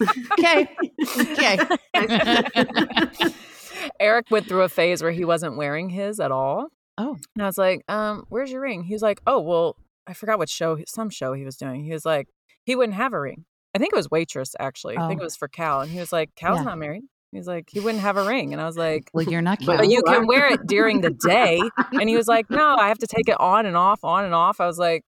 [0.38, 0.68] okay.
[1.18, 1.58] Okay
[3.98, 6.68] Eric went through a phase where he wasn't wearing his at all.
[6.98, 7.16] Oh.
[7.34, 8.82] And I was like, um, where's your ring?
[8.84, 11.84] He was like, oh, well, I forgot what show, some show he was doing.
[11.84, 12.28] He was like,
[12.64, 13.44] he wouldn't have a ring.
[13.74, 14.98] I think it was Waitress, actually.
[14.98, 15.22] I think Oh.
[15.22, 15.80] it was for Cal.
[15.80, 16.64] And he was like, Cal's Yeah.
[16.64, 17.02] not married.
[17.32, 18.52] He's like, he wouldn't have a ring.
[18.52, 21.00] And I was like, well you're not But but you You can wear it during
[21.00, 21.60] the day.
[21.92, 24.34] And he was like, no, I have to take it on and off, on and
[24.34, 24.60] off.
[24.60, 25.04] I was like,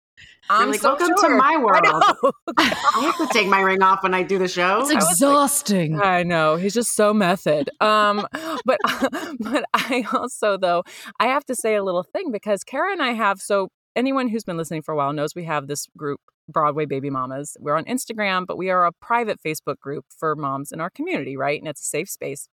[0.49, 1.83] I'm like, so "Welcome to sure." my I world.
[1.83, 2.31] know.
[2.57, 4.79] I have to take my ring off when I do the show.
[4.81, 6.01] It's I like- exhausting.
[6.01, 7.69] I know he's just so method.
[7.81, 8.25] Um,
[8.65, 8.79] but
[9.39, 10.83] but I also though
[11.19, 14.43] I have to say a little thing because Kara and I have so anyone who's
[14.43, 17.55] been listening for a while knows we have this group Broadway Baby Mamas.
[17.59, 21.37] We're on Instagram, but we are a private Facebook group for moms in our community,
[21.37, 21.59] right?
[21.59, 22.47] And it's a safe space.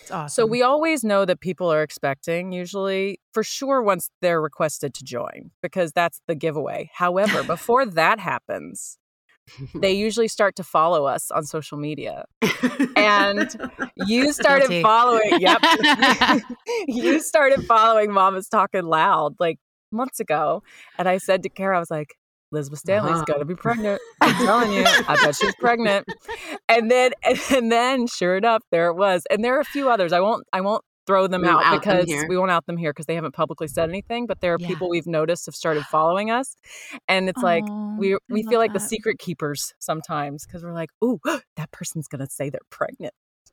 [0.00, 0.28] It's awesome.
[0.28, 5.04] So we always know that people are expecting, usually for sure, once they're requested to
[5.04, 6.90] join, because that's the giveaway.
[6.94, 8.98] However, before that happens,
[9.74, 12.24] they usually start to follow us on social media.
[12.96, 13.50] And
[14.06, 14.82] you started Guilty.
[14.82, 15.60] following, yep.
[16.88, 19.58] you started following Mama's Talking Loud like
[19.90, 20.62] months ago.
[20.98, 22.16] And I said to Kara, I was like,
[22.52, 23.24] Elizabeth Stanley's Uh-huh.
[23.26, 24.00] gonna be pregnant.
[24.20, 26.06] I'm telling you, I bet she's pregnant.
[26.68, 27.12] And then
[27.50, 29.24] and then sure enough, there it was.
[29.30, 30.12] And there are a few others.
[30.12, 32.26] I won't I won't throw them out out because here.
[32.28, 34.26] we won't out them here because they haven't publicly said anything.
[34.26, 34.68] But there are Yeah.
[34.68, 36.54] people we've noticed have started following us.
[37.08, 37.64] And it's like
[37.96, 41.18] we we feel like the secret keepers sometimes because we're like, oh,
[41.56, 43.14] that person's gonna say they're pregnant.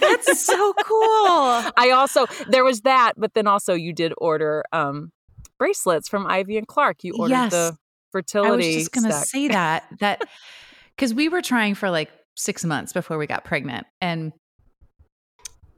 [0.00, 1.64] That's so cool.
[1.76, 5.10] I also there was that, but then also you did order um
[5.58, 7.02] bracelets from Ivy and Clark.
[7.04, 7.50] You ordered Yes.
[7.52, 7.76] the
[8.10, 8.66] I fertility.
[8.68, 10.22] was just gonna say that that
[10.96, 14.32] because we were trying for like six months before we got pregnant, and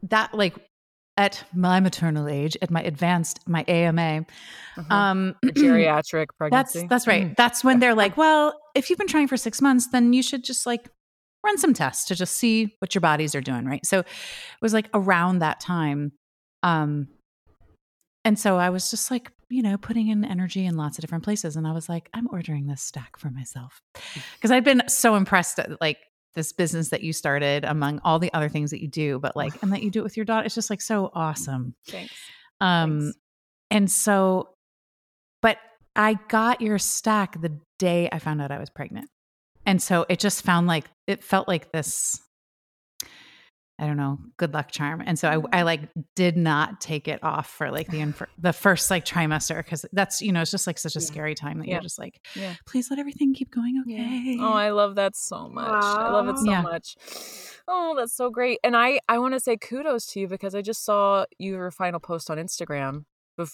[0.05, 0.55] that like
[1.19, 4.25] at my maternal age, at my advanced my AMA,
[4.79, 4.95] Uh-huh.
[4.95, 6.81] um, geriatric pregnancy.
[6.81, 7.27] that's that's right.
[7.31, 7.37] Mm.
[7.37, 10.43] That's when they're like, well, if you've been trying for six months, then you should
[10.43, 10.89] just like
[11.45, 13.85] run some tests to just see what your bodies are doing, right?
[13.85, 14.07] So it
[14.63, 16.13] was like around that time.
[16.63, 17.09] Um
[18.25, 21.25] and so I was just like, you know, putting in energy in lots of different
[21.25, 21.57] places.
[21.57, 23.83] And I was like, I'm ordering this stack for myself.
[24.35, 25.99] Because I'd been so impressed at like
[26.35, 29.63] this business that you started among all the other things that you do, but like,
[29.63, 30.47] and that you do it with your daughter.
[30.47, 31.75] It's just like so awesome.
[31.87, 32.15] Thanks.
[32.61, 33.19] Um, Thanks.
[33.71, 34.55] and so,
[35.43, 35.59] but
[35.95, 39.11] I got your stack the day I found out I was pregnant.
[39.67, 42.19] And so it just found like, it felt like this,
[43.79, 45.03] I don't know, good luck charm.
[45.05, 45.65] And so I, I mm-hmm.
[45.65, 45.81] like
[46.15, 49.65] did not take it off for like the, inf- the first like trimester.
[49.67, 51.07] Cause that's, you know, it's just like such a Yeah.
[51.07, 51.75] scary time that Yeah.
[51.75, 52.55] you're just like, Yeah.
[52.67, 54.03] please let everything keep going Yeah.
[54.03, 54.37] okay.
[54.41, 55.83] Oh, I love that so much.
[55.85, 56.63] I love it so Yeah.
[56.63, 56.95] much.
[57.67, 58.59] Oh, that's so great.
[58.63, 61.99] And I I want to say kudos to you because I just saw your final
[61.99, 63.05] post on Instagram.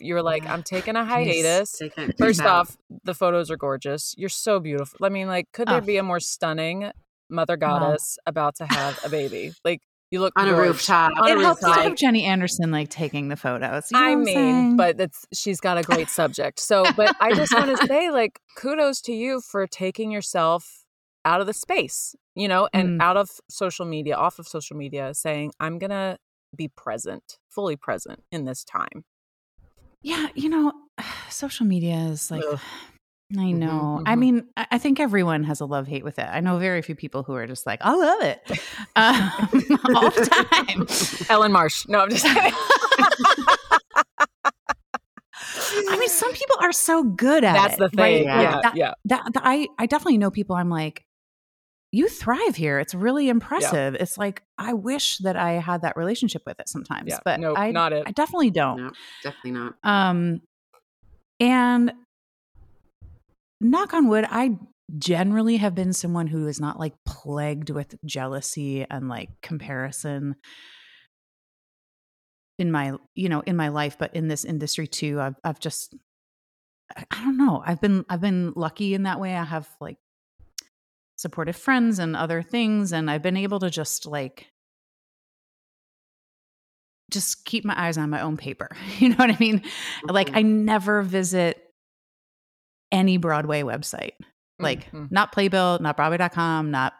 [0.00, 0.52] You were like, Yeah.
[0.52, 1.72] I'm taking a hiatus.
[1.78, 4.14] Take it- take First off, the photos are gorgeous.
[4.18, 4.98] You're so beautiful.
[5.06, 5.80] I mean, like, could there Oh.
[5.80, 6.90] be a more stunning
[7.30, 9.52] mother goddess about to have a baby?
[9.64, 11.12] Like, you look on a rooftop.
[11.20, 13.90] On a it helps to have Jenny Anderson like taking the photos.
[13.90, 14.76] you know I mean, saying?
[14.76, 16.60] but it's she's got a great subject.
[16.60, 20.84] So, but I just want to say, like, kudos to you for taking yourself
[21.24, 23.02] out of the space, you know, and Mm.
[23.02, 26.18] out of social media, off of social media, saying, I'm gonna
[26.56, 29.04] be present, fully present in this time.
[30.00, 30.72] Yeah, you know,
[31.28, 32.58] social media is like, Ugh.
[33.34, 34.02] I Mhm, know.
[34.06, 34.18] I mhm.
[34.18, 36.26] mean, I I think everyone has a love hate with it.
[36.30, 38.40] I know very few people who are just like, I love it
[38.96, 39.30] um,
[39.94, 41.26] all the time.
[41.28, 41.86] Ellen Marsh.
[41.88, 42.52] No, I'm just kidding.
[45.90, 47.80] I mean, some people are so good at That's it.
[47.80, 48.16] That's the right?
[48.18, 48.28] thing.
[48.28, 48.94] Like, Yeah, that, yeah.
[49.06, 51.04] that, that- I, I definitely know people I'm like,
[51.92, 52.78] you thrive here.
[52.80, 53.94] It's really impressive.
[53.94, 57.58] It's like, I wish that I had that relationship with it sometimes, Yeah, but nope,
[57.58, 58.04] I, not it.
[58.06, 58.76] I definitely don't.
[58.78, 58.90] No,
[59.22, 59.74] definitely not.
[59.84, 60.40] Um,
[61.40, 61.92] and
[63.60, 64.56] knock on wood, I
[64.98, 70.36] generally have been someone who is not like plagued with jealousy and like comparison
[72.58, 75.94] in my you know in my life but in this industry too i've i've just
[76.96, 77.62] I- don't know.
[77.64, 79.36] I've been i've been lucky in that way.
[79.36, 79.98] I have like
[81.16, 84.46] supportive friends and other things and i've been able to just like
[87.10, 88.70] just keep my eyes on my own paper.
[88.98, 89.62] You know what i mean?
[90.08, 90.36] Like Mhm.
[90.36, 91.62] i never visit
[92.92, 94.12] any broadway website.
[94.60, 95.10] Like Mhm.
[95.12, 96.94] not playbill not broadway.com not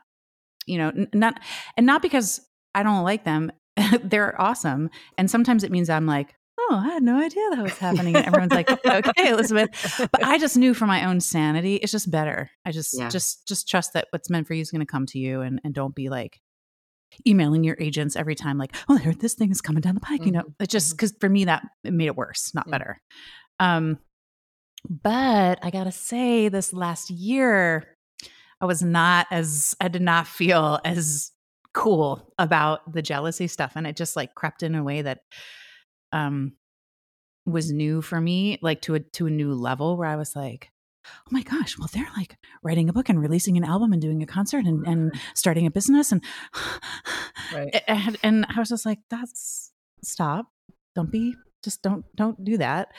[0.66, 1.40] you know n- not
[1.76, 2.40] and not because
[2.74, 3.50] i don't like them
[4.04, 7.78] they're awesome and sometimes it means i'm like oh i had no idea that was
[7.78, 9.70] happening and everyone's like okay elizabeth
[10.12, 12.48] but i just knew for my own sanity it's just better.
[12.64, 13.08] I just Yeah.
[13.08, 15.60] just just trust that what's meant for you is going to come to you and
[15.64, 16.40] and don't be like
[17.26, 20.00] emailing your agents every time like oh I heard this thing is coming down the
[20.00, 20.42] pike you know?
[20.42, 23.00] Mhm, it just because for me that it made it worse not better.
[23.58, 23.98] Um
[24.88, 27.96] but i gotta say this last year
[28.60, 31.32] i was not as i did not feel as
[31.74, 35.20] cool about the jealousy stuff and it just like crept in a way that
[36.12, 36.52] um
[37.44, 40.70] was new for me like to a to a new level where i was like
[41.06, 44.22] oh my gosh well they're like writing a book and releasing an album and doing
[44.22, 46.22] a concert and, and starting a business and
[47.54, 47.82] Right.
[47.88, 49.72] and, and i was just like that's
[50.02, 50.46] stop.
[50.94, 52.92] Don't be just don't don't do that.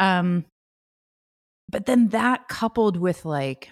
[0.00, 0.44] Um
[1.72, 3.70] but then that coupled with like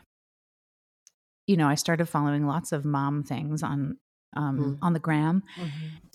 [1.47, 3.97] you know i started following lots of mom things on
[4.37, 4.79] um Mhm.
[4.83, 5.43] on the gram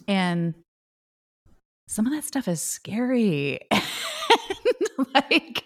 [0.07, 0.53] and
[1.87, 3.59] some of that stuff is scary.
[5.13, 5.63] Like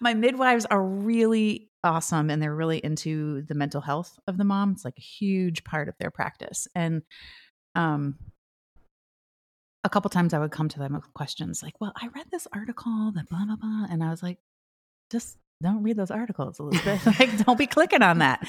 [0.00, 4.72] my midwives are really awesome and they're really into the mental health of the mom.
[4.72, 7.02] It's like a huge part of their practice and
[7.74, 8.16] um
[9.84, 12.46] a couple times i would come to them with questions like well i read this
[12.52, 14.38] article that blah blah blah and i was like
[15.10, 17.04] just don't read those articles elizabeth.
[17.18, 18.46] Like don't be clicking on that.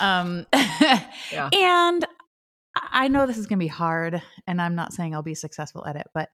[0.00, 1.48] Um Yeah.
[1.52, 2.04] and
[2.92, 5.86] I- know this is going to be hard and i'm not saying i'll be successful
[5.86, 6.28] at it but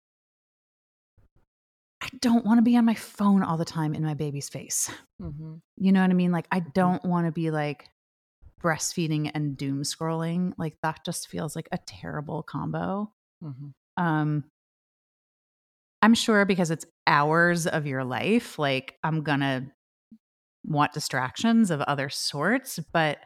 [2.02, 4.90] i don't want to be on my phone all the time in my baby's face.
[5.20, 5.54] Mm-hmm.
[5.76, 6.32] you know what i mean?
[6.32, 7.88] Like i don't want to be like
[8.62, 10.52] breastfeeding and doom scrolling.
[10.58, 13.12] Like that just feels like a terrible combo.
[13.44, 14.02] Mm-hmm.
[14.02, 14.44] um
[16.02, 19.70] i'm sure because it's hours of your life like i'm gonna
[20.64, 23.18] want distractions of other sorts but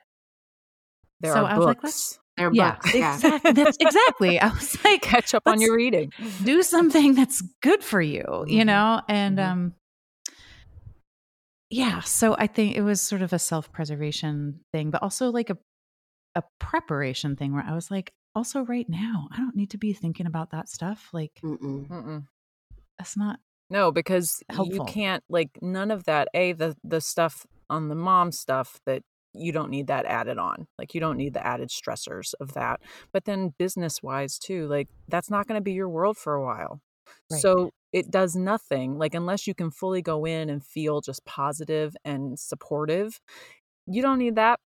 [1.20, 1.84] There So are I was like, books.
[1.84, 2.94] let's- They're yeah books.
[2.94, 3.14] Yeah.
[3.14, 6.12] exactly that's exactly i was like Catch up on your reading.
[6.44, 8.66] do something that's good for you you Mhm.
[8.66, 9.50] know and Mhm.
[9.50, 9.74] um
[11.70, 15.58] yeah so i think it was sort of a self-preservation thing but also like a
[16.36, 19.92] a preparation thing where i was like also right now i don't need to be
[19.92, 21.88] thinking about that stuff like Mm-mm.
[21.88, 22.24] Mm-mm.
[22.98, 23.38] that's not
[23.70, 24.74] No, because Helpful.
[24.74, 26.28] you can't like none of that.
[26.34, 29.02] A the the stuff on the mom stuff that
[29.34, 30.66] you don't need that added on.
[30.78, 32.80] Like you don't need the added stressors of that.
[33.12, 36.42] But then business wise too, like that's not going to be your world for a
[36.42, 36.80] while.
[37.30, 37.40] Right.
[37.40, 38.96] So it does nothing.
[38.98, 43.20] Like unless you can fully go in and feel just positive and supportive,
[43.86, 44.60] you don't need that.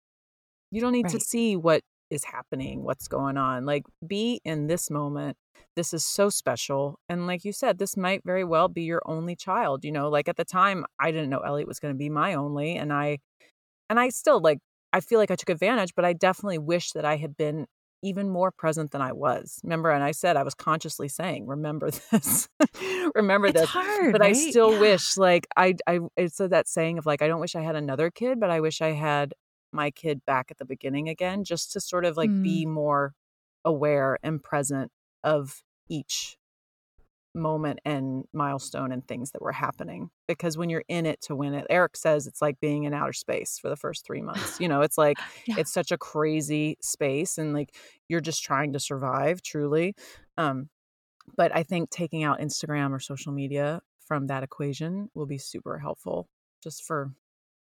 [0.70, 1.80] You don't need to see what
[2.10, 3.66] is happening, what's going on.
[3.66, 5.36] Like be in this moment
[5.76, 9.36] this is so special and like you said this might very well be your only
[9.36, 12.08] child you know like at the time i didn't know elliot was going to be
[12.08, 13.18] my only and i
[13.90, 14.58] and i still like
[14.92, 17.66] i feel like i took advantage but i definitely wish that i had been
[18.02, 21.90] even more present than i was remember and i said i was consciously saying remember
[22.12, 22.48] this
[23.14, 24.80] remember it's this hard but i still Yeah.
[24.80, 28.10] wish like i i it's that saying of like i don't wish i had another
[28.10, 29.34] kid but i wish i had
[29.72, 33.14] my kid back at the beginning again just to sort of like be more
[33.64, 34.90] aware and present
[35.22, 36.36] of each
[37.34, 41.54] moment and milestone and things that were happening because when you're in it to win
[41.54, 44.66] it eric says it's like being in outer space for the first three months you
[44.66, 45.56] know it's like Yeah.
[45.58, 47.74] it's such a crazy space and like
[48.08, 49.94] you're just trying to survive truly
[50.36, 50.68] um
[51.36, 55.78] but i think taking out instagram or social media from that equation will be super
[55.78, 56.28] helpful
[56.62, 57.12] just for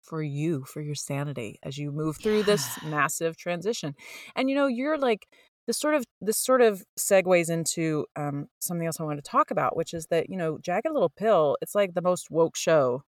[0.04, 3.96] for you for your sanity as you move through this massive transition
[4.36, 5.28] and you know you're like
[5.68, 9.52] this sort of this sort of segues into um, something else I want to talk
[9.52, 11.58] about, which is that you know, Jagged Little Pill.
[11.62, 13.04] It's like the most woke show,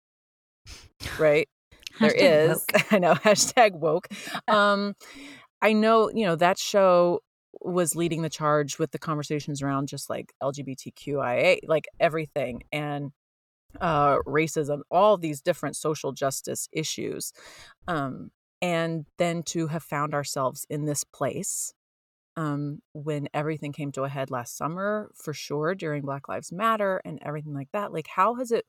[1.17, 1.47] right?
[1.99, 2.63] there is.
[2.73, 2.85] Woke.
[2.91, 4.07] I know hashtag woke.
[4.47, 4.95] Um,
[5.61, 7.21] I know you know that show
[7.61, 13.11] was leading the charge with the conversations around just like LGBTQIA, like everything, and
[13.81, 17.33] uh, racism, all these different social justice issues,
[17.87, 21.73] um, and then to have found ourselves in this place
[22.35, 27.01] um, when everything came to a head last summer, for sure, during Black Lives Matter
[27.05, 27.93] and everything like that.
[27.93, 28.65] Like, how has it?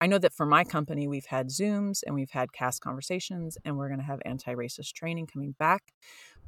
[0.00, 3.76] I know that for my company, we've had Zooms and we've had cast conversations, and
[3.76, 5.82] we're going to have anti racist training coming back.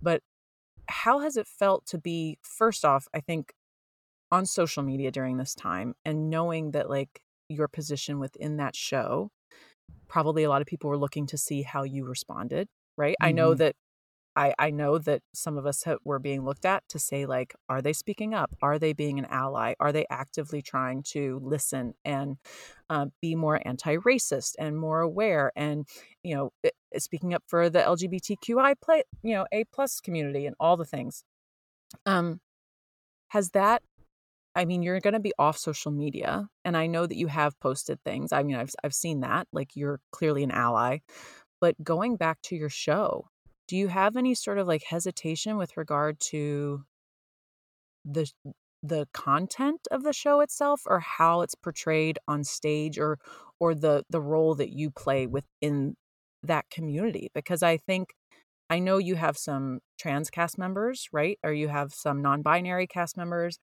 [0.02, 0.22] But
[0.88, 3.52] how has it felt to be, first off, I think,
[4.30, 9.30] on social media during this time and knowing that, like, your position within that show,
[10.08, 13.16] probably a lot of people were looking to see how you responded, right?
[13.20, 13.58] I know Mhm.
[13.58, 13.76] that
[14.36, 17.54] I, I know that some of us ha- were being looked at to say like
[17.68, 21.94] are they speaking up are they being an ally are they actively trying to listen
[22.04, 22.38] and
[22.90, 25.88] uh, be more anti-racist and more aware and
[26.22, 30.54] you know i- speaking up for the lgbtqi play you know a plus community and
[30.60, 31.24] all the things
[32.06, 32.40] um
[33.28, 33.82] has that
[34.58, 37.58] i mean you're going to be off social media and i know that you have
[37.60, 40.98] posted things i mean i've, I've seen that like you're clearly an ally
[41.60, 43.28] but going back to your show
[43.68, 46.84] do you have any sort of like hesitation with regard to
[48.04, 48.30] the
[48.82, 53.18] the content of the show itself or how it's portrayed on stage or
[53.60, 55.94] or the the role that you play within
[56.42, 57.30] that community?
[57.34, 58.10] Because i think
[58.70, 63.16] i know you have some trans cast members right or you have some non-binary cast
[63.16, 63.58] members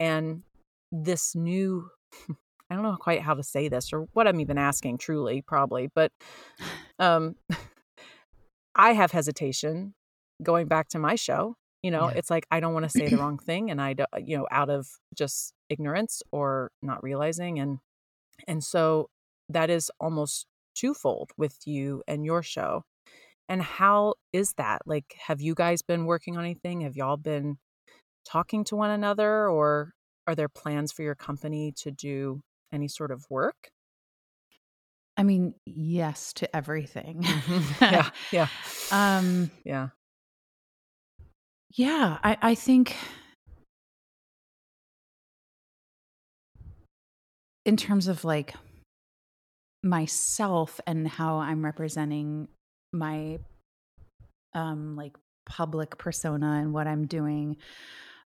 [0.00, 0.42] and
[0.92, 1.88] this new
[2.70, 5.88] i don't know quite how to say this or what i'm even asking truly probably
[5.94, 6.10] but
[6.98, 7.34] um
[8.74, 9.94] I have hesitation
[10.42, 11.56] going back to my show.
[11.82, 12.14] You know, Yeah.
[12.16, 14.46] it's like I don't want to say the wrong thing, and I, don't, you know,
[14.50, 14.86] out of
[15.16, 17.78] just ignorance or not realizing, and
[18.46, 19.10] and so
[19.48, 20.46] that is almost
[20.76, 22.84] twofold with you and your show.
[23.48, 24.82] And how is that?
[24.86, 26.82] Like, have you guys been working on anything?
[26.82, 27.56] Have y'all been
[28.26, 29.92] talking to one another, or
[30.26, 32.42] are there plans for your company to do
[32.72, 33.70] any sort of work?
[35.16, 37.24] I mean, yes to everything.
[37.80, 38.48] yeah, yeah,
[38.92, 39.88] um, yeah.
[41.74, 42.96] yeah, I, I think
[47.64, 48.54] in terms of like
[49.82, 52.48] myself and how I'm representing
[52.92, 53.38] my
[54.54, 55.16] um like
[55.46, 57.56] public persona and what I'm doing.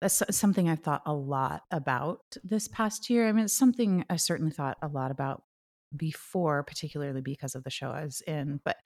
[0.01, 3.27] That's something I've thought a lot about this past year.
[3.27, 5.43] I mean, it's something I certainly thought a lot about
[5.95, 8.61] before, particularly because of the show I was in.
[8.63, 8.77] But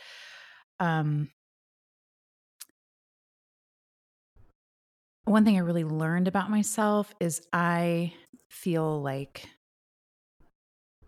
[0.79, 1.29] um
[5.25, 8.13] one thing I really learned about myself is I
[8.49, 9.47] feel like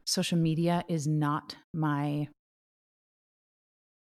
[0.06, 2.28] social media is not my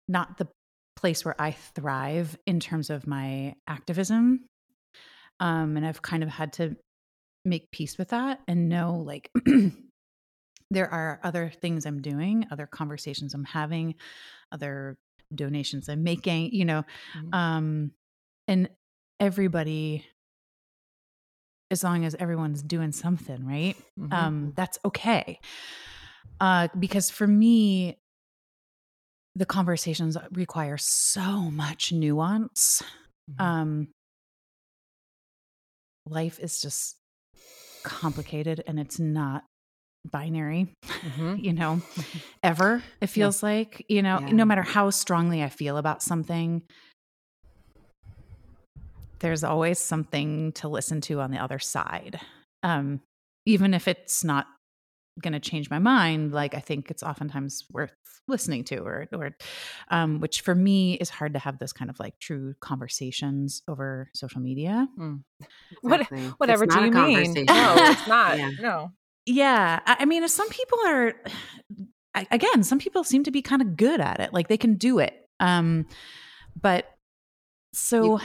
[0.08, 0.48] not the
[0.96, 4.46] place where I thrive in terms of my activism.
[5.40, 6.76] Um, and I've kind of had to
[7.44, 9.30] make peace with that and know like
[10.70, 13.96] there are other things I'm doing, other conversations I'm having,
[14.52, 14.96] other
[15.34, 16.84] donations I'm making, you know.
[17.16, 17.34] Mhm.
[17.34, 17.90] Um,
[18.48, 18.68] and
[19.20, 20.06] everybody,
[21.70, 23.76] as long as everyone's doing something, right?
[23.98, 24.12] Mhm.
[24.12, 25.40] um, that's okay.
[26.40, 27.98] Uh, because for me,
[29.36, 32.82] the conversations require so much nuance.
[33.30, 33.44] Mhm.
[33.44, 33.88] Um,
[36.06, 36.96] life is just
[37.82, 39.44] complicated and it's not
[40.10, 41.42] binary, Mhm.
[41.42, 41.80] you know,
[42.42, 42.82] ever.
[43.00, 44.30] It feels like, you know, Yeah.
[44.32, 46.62] no matter how strongly I feel about something,
[49.20, 52.20] there's always something to listen to on the other side.
[52.62, 53.00] Um,
[53.46, 54.46] even if it's not
[55.22, 57.92] going to change my mind, like I think it's oftentimes worth
[58.26, 59.36] listening to, or, or,
[59.90, 64.10] um, which for me is hard to have those kind of like true conversations over
[64.14, 64.88] social media.
[65.82, 66.24] What- Exactly.
[66.26, 67.32] It's Whatever do you mean?
[67.46, 68.38] No, it's not.
[68.38, 68.50] Yeah.
[68.60, 68.92] No.
[69.26, 69.80] Yeah.
[69.86, 71.14] I I mean, some people are,
[72.14, 74.32] I- again, some people seem to be kind of good at it.
[74.32, 75.14] Like they can do it.
[75.40, 75.86] Um,
[76.60, 76.88] but
[77.72, 78.20] so,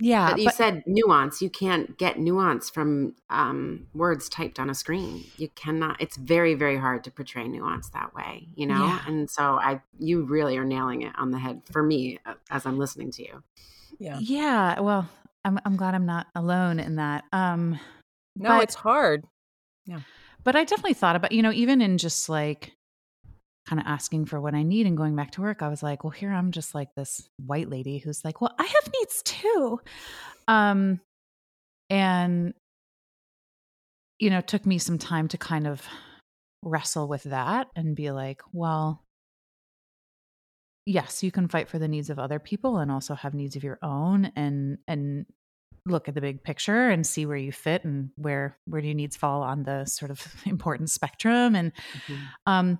[0.00, 0.30] yeah.
[0.30, 1.40] But you but- said nuance.
[1.40, 5.24] You can't get nuance from um, words typed on a screen.
[5.36, 6.00] You cannot.
[6.00, 8.48] It's very, very hard to portray nuance that way.
[8.54, 8.86] You know.
[8.86, 9.00] Yeah.
[9.06, 12.66] And so I, you really are nailing it on the head for me uh, as
[12.66, 13.42] I'm listening to you.
[13.98, 14.18] Yeah.
[14.20, 14.80] yeah.
[14.80, 15.08] Well,
[15.44, 17.24] I'm, I'm glad I'm not alone in that.
[17.32, 17.78] Um,
[18.36, 19.24] No, But- it's hard.
[19.86, 20.00] Yeah.
[20.42, 22.72] But I definitely thought about, you know, even in just like
[23.66, 26.04] kind of asking for what I need and going back to work, I was like,
[26.04, 29.80] well, here I'm just like this white lady who's like, well, I have needs too.
[30.48, 31.00] Um,
[31.88, 32.54] and,
[34.18, 35.82] you know, it took me some time to kind of
[36.62, 39.02] wrestle with that and be like, well,
[40.86, 43.64] yes, you can fight for the needs of other people and also have needs of
[43.64, 45.26] your own and, and,
[45.86, 48.94] look at the big picture and see where you fit and where where do your
[48.94, 51.72] needs fall on the sort of important spectrum and
[52.46, 52.78] um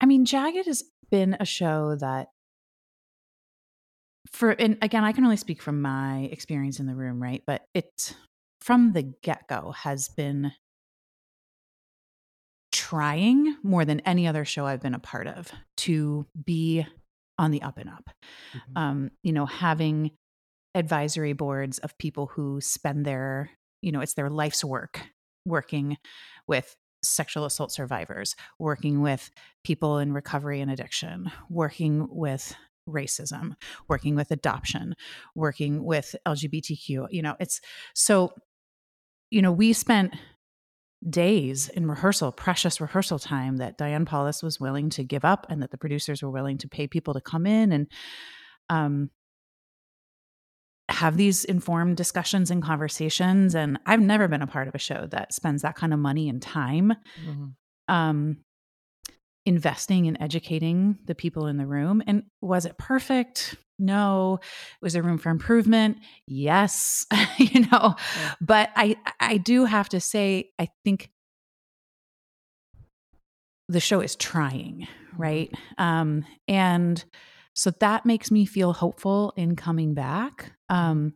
[0.00, 2.28] i mean jagged has been a show that
[4.30, 7.66] for and again i can only speak from my experience in the room right but
[7.74, 8.14] it
[8.60, 10.52] from the get-go has been
[12.72, 16.86] trying more than any other show i've been a part of to be
[17.38, 18.10] on the up and up
[18.54, 18.60] Mhm.
[18.76, 20.12] um you know having
[20.76, 23.50] advisory boards of people who spend their
[23.82, 25.00] you know it's their life's work
[25.44, 25.96] working
[26.46, 29.30] with sexual assault survivors working with
[29.64, 32.54] people in recovery and addiction working with
[32.88, 33.54] racism
[33.88, 34.94] working with adoption
[35.34, 37.60] working with lgbtq you know it's
[37.94, 38.32] so
[39.30, 40.14] you know we spent
[41.08, 45.62] days in rehearsal precious rehearsal time that diane paulus was willing to give up and
[45.62, 47.86] that the producers were willing to pay people to come in and
[48.68, 49.10] um
[50.90, 55.06] have these informed discussions and conversations and i've never been a part of a show
[55.10, 56.92] that spends that kind of money and time
[57.26, 57.54] Mhm.
[57.88, 58.36] um
[59.46, 62.02] investing in educating the people in the room.
[62.06, 63.56] And was it perfect?
[63.78, 64.38] No.
[64.82, 65.96] Was there room for improvement?
[66.26, 67.06] Yes.
[67.38, 68.34] You know Yeah.
[68.40, 71.10] but i i do have to say i think
[73.68, 75.50] the show is trying right?
[75.78, 77.02] Um and
[77.54, 81.14] so that makes me feel hopeful in coming back um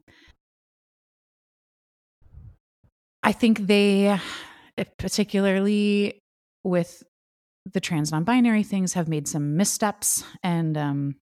[3.23, 4.19] i think they
[4.99, 6.21] particularly
[6.65, 7.03] with
[7.73, 11.15] the trans non-binary things have made some missteps and um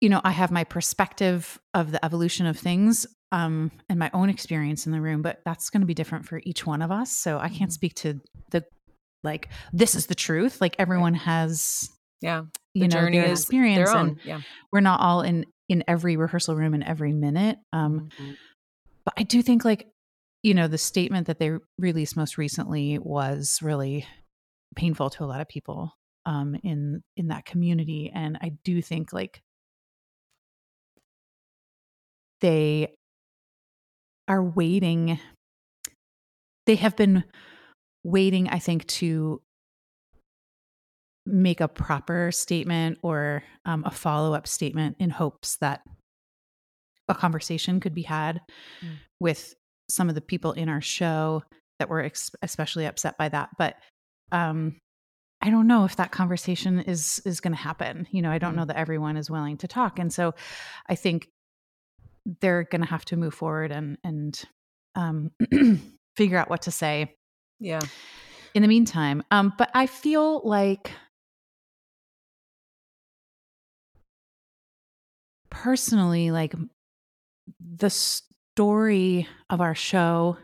[0.00, 4.28] you know i have my perspective of the evolution of things um and my own
[4.30, 7.10] experience in the room but that's going to be different for each one of us
[7.12, 7.74] so i can't Mhm.
[7.74, 8.20] speak to
[8.50, 8.64] the
[9.24, 10.60] like this is the truth.
[10.60, 11.90] Like everyone has
[12.20, 12.44] Yeah.
[12.74, 14.20] you know journey their is experience Their and own.
[14.24, 14.40] Yeah.
[14.72, 17.58] we're not all in in every rehearsal room in every minute.
[17.72, 18.36] Um Mhm.
[19.04, 19.88] but I do think like
[20.42, 24.06] you know the statement that they released most recently was really
[24.76, 25.92] painful to a lot of people
[26.26, 29.40] um in in that community and I do think like
[32.40, 32.94] they
[34.28, 35.18] are waiting
[36.66, 37.24] they have been
[38.04, 39.40] waiting i think to
[41.26, 45.82] make a proper statement or um, a follow-up statement in hopes that
[47.08, 48.40] a conversation could be had
[48.82, 48.96] Mm.
[49.20, 49.54] with
[49.88, 51.42] some of the people in our show
[51.78, 53.76] that were ex- especially upset by that but
[54.32, 54.76] um
[55.40, 58.54] i don't know if that conversation is is going to happen you know i don't
[58.54, 58.56] Mm.
[58.56, 60.34] know that everyone is willing to talk and so
[60.88, 61.28] i think
[62.40, 64.42] they're going to have to move forward and and
[64.96, 65.30] um
[66.16, 67.14] figure out what to say
[67.60, 67.80] Yeah.
[68.54, 70.90] in the meantime um but i feel like
[75.62, 76.54] personally like
[77.60, 80.36] the story of our show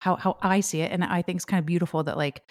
[0.00, 2.42] how how i see it and i think it's kind of beautiful that like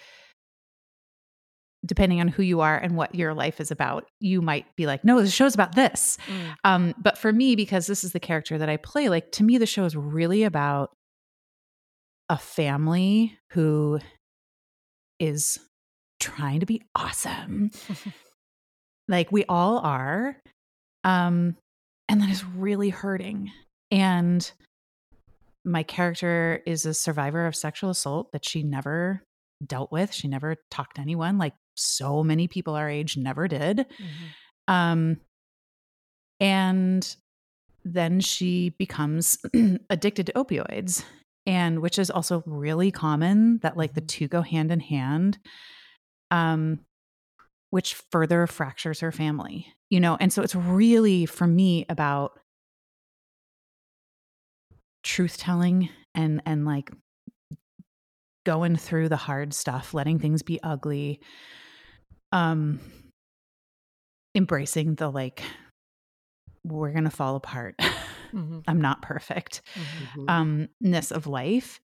[1.84, 5.04] depending on who you are and what your life is about you might be like
[5.04, 6.54] no the show's about this Mm.
[6.64, 9.58] um, but for me, because this is the character that I play, like to me,
[9.58, 10.90] the show is really about
[12.28, 13.98] a family who
[15.18, 15.58] is
[16.20, 17.72] trying to be awesome.
[19.08, 20.36] like we all are.
[21.04, 21.56] Um,
[22.08, 23.50] and that is really hurting.
[23.90, 24.50] And
[25.64, 29.22] my character is a survivor of sexual assault that she never
[29.64, 30.12] dealt with.
[30.12, 33.78] She never talked to anyone, like so many people our age never did.
[33.78, 34.72] Mhm.
[34.72, 35.16] Um,
[36.40, 37.16] and
[37.84, 39.38] then she becomes
[39.90, 41.04] addicted to opioids,
[41.46, 45.38] and which is also really common that like the two go hand in hand.
[46.30, 46.80] Um,
[47.70, 52.38] which further fractures her family, you know, and so it's really for me about
[55.02, 56.90] truth telling and and like
[58.46, 61.20] going through the hard stuff, letting things be ugly.
[62.32, 62.80] Um,
[64.34, 65.42] embracing the like
[66.64, 67.74] we're gonna fall apart
[68.32, 68.62] Mhm.
[68.68, 70.06] i'm not perfect Mhm.
[70.24, 70.30] Mhm.
[70.30, 71.80] um ness of life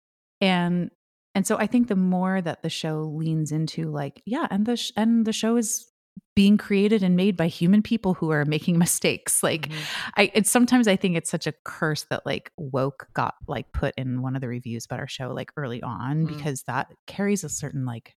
[0.40, 0.90] and
[1.36, 4.76] and so i think the more that the show leans into like yeah and the
[4.76, 5.91] sh- and the show is
[6.35, 9.83] being created and made by human people who are making mistakes like Mhm.
[10.16, 13.95] i it's sometimes i think it's such a curse that like woke got like put
[13.97, 16.28] in one of the reviews about our show like early on Mm.
[16.37, 18.14] because that carries a certain like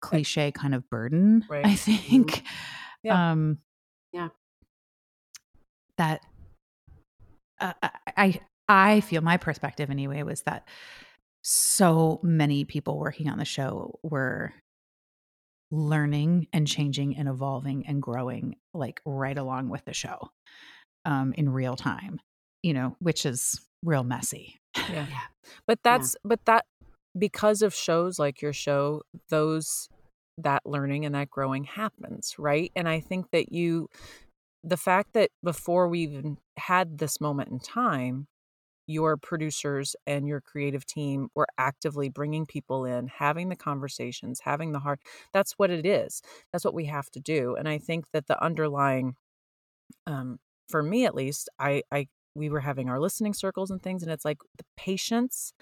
[0.00, 1.66] cliche kind of burden Right.
[1.66, 2.42] i think
[3.02, 3.30] Yeah.
[3.32, 3.58] um
[4.12, 4.28] Yeah.
[5.98, 6.20] that
[7.58, 10.68] uh, I- I I feel my perspective anyway was that
[11.42, 14.52] so many people working on the show were
[15.70, 20.30] learning and changing and evolving and growing like right along with the show
[21.04, 22.20] um in real time
[22.62, 25.06] you know which is real messy Yeah.
[25.08, 25.20] Yeah.
[25.66, 26.64] But that's but that
[27.18, 29.88] because of shows like your show, those
[30.38, 32.70] that learning and that growing happens, right?
[32.76, 33.88] And I think that you
[34.64, 38.26] the fact that before we even had this moment in time,
[38.86, 44.72] your producers and your creative team were actively bringing people in, having the conversations, having
[44.72, 45.00] the heart.
[45.32, 46.22] That's what it is.
[46.52, 47.56] That's what we have to do.
[47.56, 49.16] And I think that the underlying,
[50.06, 54.02] um, for me at least, I, I, we were having our listening circles and things,
[54.02, 55.52] and it's like the patience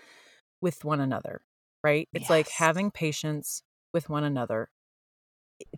[0.60, 1.42] with one another,
[1.82, 2.08] right?
[2.14, 3.62] It's like having patience
[3.92, 4.68] with one another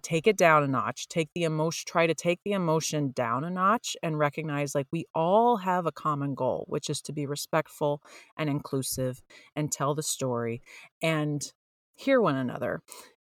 [0.02, 3.50] take it down a notch take the emotion try to take the emotion down a
[3.50, 8.00] notch and recognize like we all have a common goal which is to be respectful
[8.38, 9.22] and inclusive
[9.54, 10.62] and tell the story
[11.02, 11.52] and
[11.94, 12.82] hear one another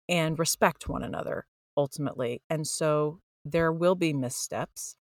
[0.09, 2.43] and respect one another ultimately.
[2.51, 4.97] And so there will be missteps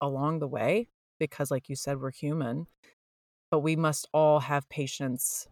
[0.00, 0.88] along the way
[1.18, 2.66] because like you said we're human
[3.50, 5.48] but we must all have patience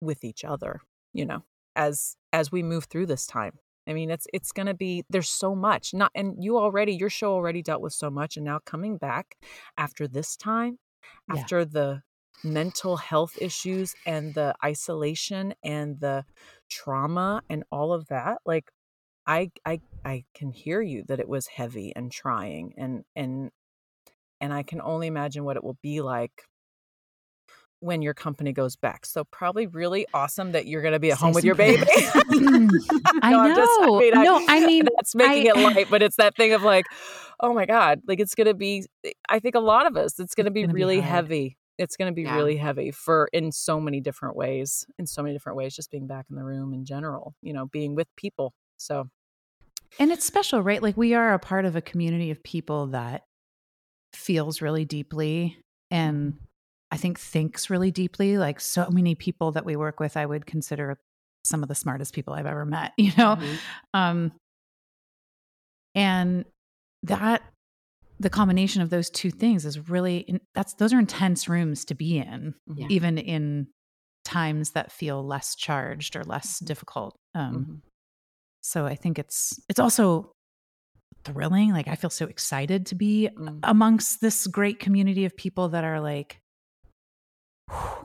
[0.00, 0.80] with each other
[1.12, 1.42] you know
[1.74, 5.28] as as we move through this time i mean it's it's going to be there's
[5.30, 8.58] so much not and you already your show already dealt with so much and now
[8.64, 9.36] coming back
[9.76, 10.78] after this time
[11.26, 11.48] Yeah.
[11.48, 12.02] after the
[12.42, 16.24] mental health issues and the isolation and the
[16.70, 18.70] trauma and all of that like
[19.26, 23.50] i i i can hear you that it was heavy and trying and and
[24.40, 26.44] and i can only imagine what it will be like
[27.80, 29.04] when your company goes back.
[29.06, 31.82] So probably really awesome that you're going to be at home with your baby.
[33.22, 33.98] I No, I'm just- know.
[34.22, 36.86] No, I mean, that's making I- it light, but it's that thing of like,
[37.40, 38.86] oh my god, like it's going to be.
[39.04, 41.24] Eh, I think a lot of us, it's going to be gonna be really hard.
[41.26, 41.56] heavy.
[41.78, 42.36] it's going to be Yeah.
[42.36, 46.06] really heavy for in so many different ways in so many different ways just being
[46.06, 49.08] back in the room in general you know being with people so
[49.98, 50.82] And it's special, right?
[50.82, 53.22] Like we are a part of a community of people that
[54.12, 55.56] feels really deeply
[55.90, 56.34] and
[56.90, 58.36] I think thinks really deeply.
[58.38, 60.98] Like so many people that we work with, I would consider
[61.44, 63.36] some of the smartest people I've ever met, you know?
[63.36, 63.58] Mhm.
[63.94, 64.32] Um,
[65.94, 66.44] and
[67.04, 67.42] that
[68.18, 72.18] the combination of those two things is really that's those are intense rooms to be
[72.18, 72.86] in, Yeah.
[72.90, 73.68] even in
[74.24, 77.16] times that feel less charged or less difficult.
[77.34, 77.90] Um, mhm.
[78.60, 80.32] so I think it's it's also
[81.24, 81.72] thrilling.
[81.72, 83.60] Like I feel so excited to be Mm.
[83.62, 86.40] amongst this great community of people that are like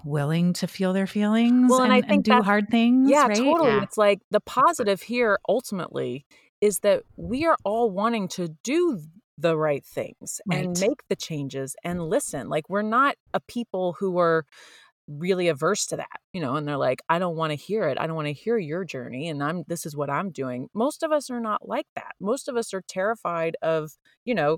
[0.03, 3.09] willing to feel their feelings Well, and and, I and think do hard things.
[3.09, 3.35] yeah right?
[3.35, 3.83] totally Yeah.
[3.83, 6.25] it's like the positive here ultimately
[6.61, 8.99] is that we are all wanting to do
[9.37, 14.17] the right things and make the changes and listen like we're not a people who
[14.17, 14.45] are
[15.07, 17.99] really averse to that you know and they're like i don't want to hear it
[17.99, 21.03] i don't want to hear your journey and i'm this is what i'm doing most
[21.03, 23.91] of us are not like that most of us are terrified of
[24.23, 24.57] you know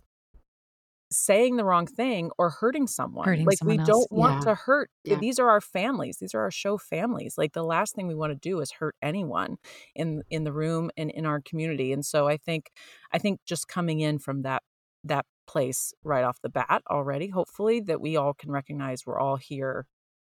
[1.12, 3.88] saying the wrong thing or hurting someone Hurting like we someone else.
[3.88, 4.42] don't want Yeah.
[4.42, 5.20] to hurt Yeah.
[5.20, 8.32] these are our families these are our show families like the last thing we want
[8.32, 9.58] to do is hurt anyone
[9.96, 12.72] in in the room and in our community and so i think
[13.14, 14.64] i think just coming in from that
[15.04, 19.38] that place right off the bat already hopefully that we all can recognize we're all
[19.38, 19.86] here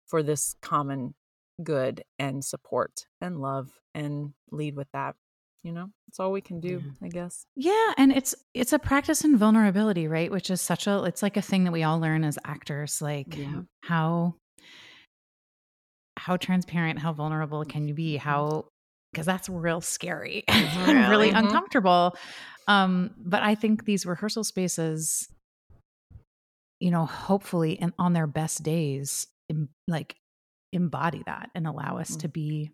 [0.07, 1.15] for this common
[1.63, 5.15] good and support and love and lead with that
[5.63, 6.91] you know it's all we can do Yeah.
[7.05, 10.31] i guess Yeah, and it's it's a practice in vulnerability, right?
[10.31, 13.35] Which is such a it's like a thing that we all learn as actors, like
[13.37, 13.61] Yeah.
[13.83, 14.35] how
[16.17, 18.17] how transparent, how vulnerable can you be?
[18.17, 18.65] How
[19.11, 21.31] because that's real scary, and really Really?
[21.31, 21.39] Mhm.
[21.39, 22.15] uncomfortable.
[22.67, 25.27] Um, but I think these rehearsal spaces,
[26.79, 30.15] you know, hopefully and on their best days, em- like
[30.73, 32.71] embody that and allow us to be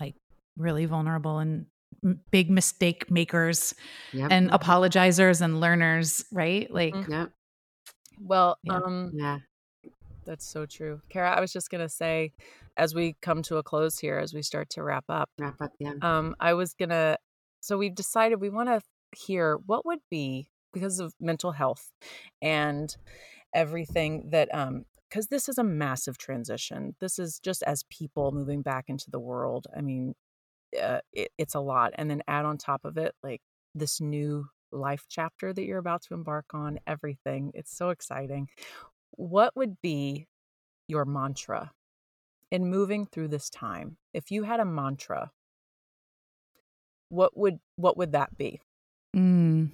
[0.00, 0.14] like
[0.58, 1.66] really vulnerable and m-
[2.30, 3.74] big mistake makers
[4.12, 4.30] Yep.
[4.30, 6.70] and apologizers and learners, right?
[6.72, 7.08] Like, Mhm.
[7.10, 7.32] Yep.
[8.20, 8.74] well Yeah.
[8.76, 9.38] um Yeah.
[10.24, 11.02] That's so true.
[11.08, 12.32] Kara, I was just going to say,
[12.76, 15.72] as we come to a close here, as we start to wrap up, Wrap up.
[15.80, 15.94] Yeah.
[16.00, 17.18] um, I was going to,
[17.60, 18.80] so we've decided we want to
[19.18, 21.90] hear what would be, because of mental health
[22.40, 22.96] and
[23.52, 26.94] everything that, um, because this is a massive transition.
[27.00, 29.66] This is just as people moving back into the world.
[29.76, 30.14] I mean,
[30.80, 31.92] uh, it, it's a lot.
[31.96, 33.40] And then add on top of it, like
[33.74, 37.52] this new life chapter that you're about to embark on, everything.
[37.54, 38.48] It's so exciting
[39.16, 40.26] what would be
[40.88, 41.72] your mantra
[42.50, 45.30] in moving through this time if you had a mantra
[47.08, 48.60] what would what would that be
[49.14, 49.70] mm.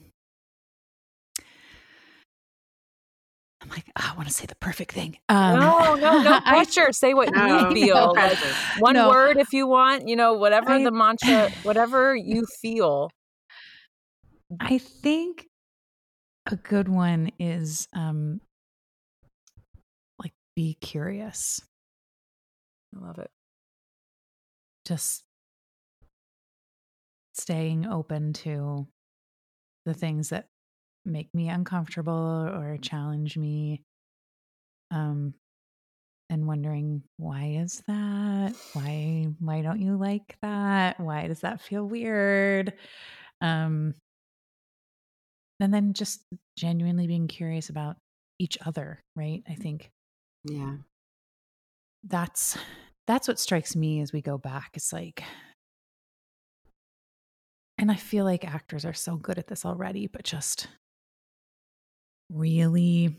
[3.71, 5.19] I'm like, "Ah, I want to say the perfect thing.
[5.29, 8.39] Um, no no no I- pressure say what No, you feel no like
[8.81, 9.09] one No.
[9.09, 13.11] word if you want you know whatever I- the mantra whatever you feel
[14.61, 15.47] I think
[16.51, 18.41] a good one is um
[20.19, 21.61] like be curious.
[22.97, 23.31] i love it
[24.87, 25.25] Just
[27.35, 28.89] staying open to
[29.85, 30.47] the things that
[31.09, 33.83] make me uncomfortable or challenge me.
[34.91, 35.35] Um
[36.31, 38.55] and wondering why is that?
[38.75, 41.01] Why why don't you like that?
[41.01, 42.75] Why does that feel weird?
[43.41, 43.95] Um
[45.61, 46.25] and then just
[46.57, 47.97] genuinely being curious about
[48.39, 49.43] each other, right?
[49.49, 49.91] I think
[50.45, 50.79] Yeah.
[52.05, 52.57] that's
[53.07, 54.71] that's what strikes me as we go back.
[54.75, 55.23] It's like
[57.79, 60.69] and I feel like actors are so good at this already, but just
[62.31, 63.17] really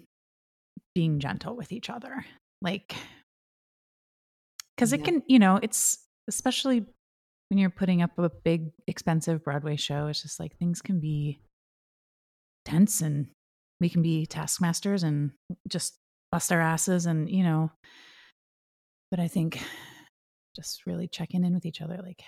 [0.95, 2.26] being gentle with each other.
[2.62, 2.95] Like
[4.78, 5.05] cuz it Yeah.
[5.05, 6.86] can, you know, it's especially
[7.49, 11.39] when you're putting up a big expensive Broadway show, it's just like things can be
[12.66, 13.32] tense and
[13.80, 15.32] we can be taskmasters and
[15.68, 15.97] just
[16.32, 17.72] bust our asses and you know
[19.10, 19.60] but i think
[20.55, 22.22] just really checking in with each other like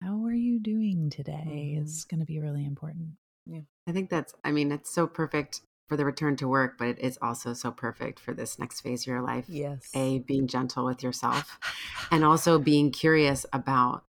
[0.00, 1.82] how are you doing today Mhm.
[1.82, 3.60] is going to be really important Yeah.
[3.86, 6.98] I think that's, I mean, it's so perfect for the return to work, but it
[6.98, 9.44] is also so perfect for this next phase of your life.
[9.48, 11.58] yes A, being gentle with yourself
[12.10, 14.04] and also being curious about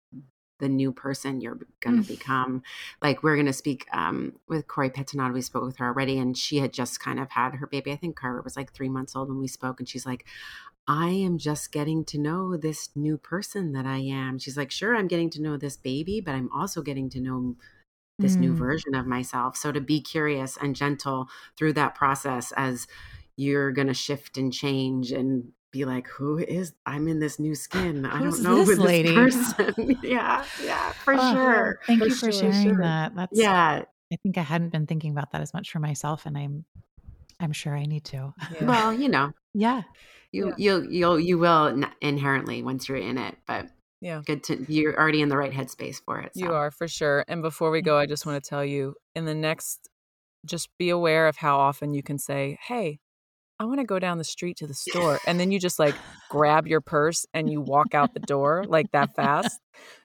[0.59, 2.07] the new person you're going Mm.
[2.07, 2.63] to become.
[3.01, 5.33] Like we're going to speak um, with Corey Petinod.
[5.33, 7.91] We spoke with her already, and she had just kind of had her baby.
[7.91, 10.25] I think Carver was like three months old when we spoke, and she's like,
[10.87, 14.39] I am just getting to know this new person that I am.
[14.39, 17.57] She's like, sure, I'm getting to know this baby, but I'm also getting to know
[18.19, 18.59] this new Mm.
[18.59, 19.57] version of myself.
[19.57, 22.87] So to be curious and gentle through that process as
[23.37, 27.55] you're going to shift and change and be like, who is, I'm in this new
[27.67, 28.05] skin.
[28.05, 29.97] I Who's don't know this who lady?" person.
[30.03, 30.45] yeah.
[30.63, 30.93] Yeah.
[31.05, 31.81] For Oh, sure.
[31.87, 32.83] Thank you for sure, sharing sure.
[32.83, 33.15] that.
[33.17, 33.83] That's Yeah.
[34.13, 36.65] I think I hadn't been thinking about that as much for myself, and I'm
[37.41, 38.35] I'm sure I need to.
[38.55, 38.65] Yeah.
[38.67, 39.83] Well, you know, Yeah.
[40.31, 40.55] you, Yeah.
[40.59, 43.69] you'll, you'll, you will inherently once you're in it, but
[44.03, 44.21] Yeah.
[44.27, 46.33] good to, you're already in the right headspace for it.
[46.35, 47.25] You are for sure.
[47.29, 48.33] And before we go, I just mm-hmm.
[48.33, 49.89] want to tell you in the next,
[50.45, 52.99] just be aware of how often you can say, Hey,
[53.61, 55.21] I want to go down the street to the store.
[55.25, 55.95] And then you just like
[56.29, 59.61] grab your purse and you walk out the door like that fast.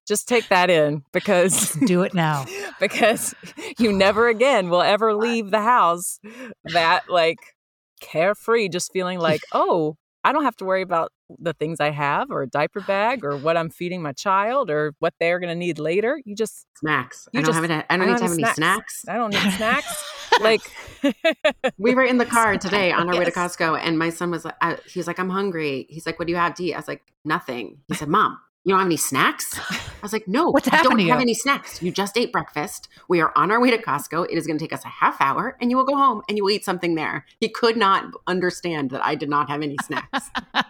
[0.07, 2.45] Just take that in because Do it now.
[2.79, 3.33] because
[3.79, 6.19] you never again will ever leave the house
[6.65, 7.39] that like
[7.99, 12.32] carefree, just feeling like, oh, I don't have to worry about the things I have
[12.32, 15.49] or a diaper oh, bag or what I'm feeding my child or what they're going
[15.49, 16.22] to need later.
[16.26, 17.28] You just, Snacks.
[17.34, 18.53] You I don't just- have any, I I don't don't need to have have any
[18.53, 19.05] snacks.
[19.07, 20.13] I don't need snacks.
[20.41, 20.61] like,
[21.78, 24.45] we were in the car today on our way to Costco, and my son was
[24.45, 25.86] uh, like, I, he was like, I'm hungry.
[25.89, 26.74] He's like, What do you have to eat?
[26.74, 27.80] I was like, Nothing.
[27.88, 28.38] He said, Mom,
[28.68, 29.57] you don't have any snacks?
[29.72, 31.82] I was like, No, What's I happened don't to have you?" any snacks.
[31.82, 32.89] You just ate breakfast.
[33.07, 34.26] We are on our way to Costco.
[34.30, 36.38] It is going to take us a half hour, and you will go home and
[36.38, 37.26] you will eat something there.
[37.39, 40.30] He could not understand that I did not have any snacks.
[40.53, 40.65] yep,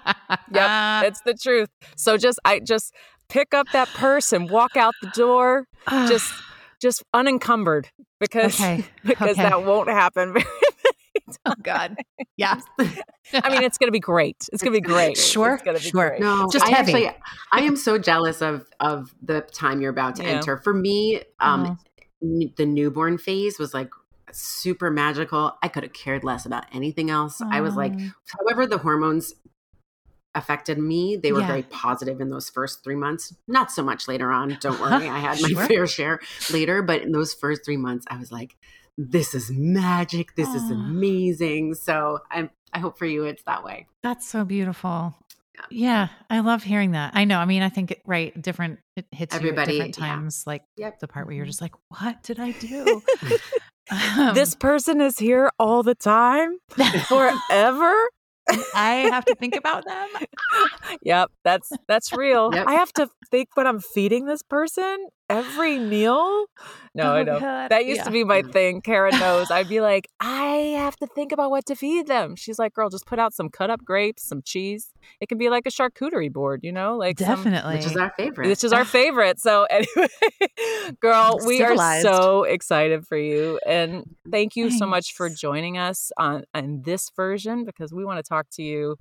[0.56, 1.04] ah.
[1.06, 1.70] it's the truth.
[1.96, 2.94] So just, I just
[3.30, 6.32] pick up that purse and walk out the door, just,
[6.80, 7.90] just unencumbered
[8.20, 8.86] because, okay.
[9.04, 9.42] because okay.
[9.42, 10.36] that won't happen.
[11.46, 11.98] Oh God.
[12.38, 12.60] Yeah.
[12.80, 14.48] I mean, it's going to be great.
[14.54, 15.18] It's going to be great.
[15.18, 16.10] Sure, It's going to be sure.
[16.10, 16.22] great.
[16.22, 16.94] No, Just I heavy.
[17.08, 17.22] actually,
[17.52, 20.30] I am so jealous of of the time you're about to Yeah.
[20.30, 20.58] enter.
[20.58, 21.78] For me, um, Oh.
[22.24, 23.90] n- the newborn phase was like
[24.32, 25.58] super magical.
[25.64, 27.42] I could have cared less about anything else.
[27.42, 27.94] I was like,
[28.38, 29.34] however, the hormones
[30.36, 31.16] affected me.
[31.18, 31.48] They were Yeah.
[31.48, 33.34] very positive in those first three months.
[33.48, 34.58] Not so much later on.
[34.62, 35.66] Don't worry, I had my Sure.
[35.66, 36.20] fair share
[36.52, 36.82] later.
[36.84, 38.56] But in those first three months, I was like,
[38.98, 40.36] this is magic.
[40.36, 41.76] This is amazing.
[41.76, 43.88] So I I hope for you it's that way.
[44.04, 45.16] That's so beautiful.
[45.72, 47.14] Yeah, I love hearing that.
[47.16, 47.40] I know.
[47.40, 50.16] I mean, I think it- right, different it hits Everybody, you at different yeah.
[50.16, 50.44] times.
[50.46, 51.00] Like Yep.
[51.00, 53.02] the part where you're just like, "What did I do?"
[53.90, 56.58] Um, this person is here all the time
[57.08, 57.94] forever.
[58.76, 60.10] I have to think about them.
[61.02, 62.54] yep, that's that's real.
[62.54, 62.68] Yep.
[62.68, 66.46] I have to think what I'm feeding this person every meal.
[66.96, 67.40] No, I Oh, know.
[67.40, 67.70] God.
[67.70, 68.04] That used Yeah.
[68.06, 68.52] to be my mm.
[68.52, 68.82] thing.
[68.82, 69.52] Karen knows.
[69.52, 72.36] I'd be like, I have to think about what to feed them.
[72.36, 74.90] She's like, girl, just put out some cut up grapes, some cheese.
[75.22, 77.76] It can be like a charcuterie board, you know, like some- Definitely.
[77.76, 78.48] Which is our favorite.
[78.48, 79.40] Which is our favorite.
[79.40, 80.08] So anyway,
[81.00, 82.06] girl, we Civilized.
[82.08, 86.82] are so excited for you, and thank you so much for joining us on on
[86.84, 88.98] this version because we want to talk to you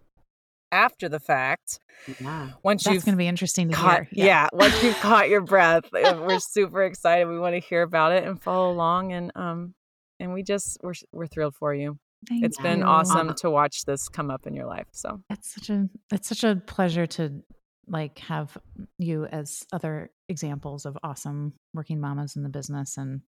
[0.72, 1.78] after the fact.
[2.20, 2.50] yeah.
[2.62, 4.26] Once That's you've going to be interesting to caught, hear.
[4.26, 4.48] yeah.
[4.52, 7.26] once you've caught your breath, uh, we're super excited.
[7.28, 9.74] We want to hear about it and follow along, and um,
[10.20, 11.98] and we just we're we're thrilled for you.
[12.28, 14.86] Thank It's been awesome to watch this come up in your life.
[14.92, 17.42] So It's such a it's such a pleasure to
[17.88, 18.56] like have
[18.98, 23.20] you as other examples of awesome working mamas in the business and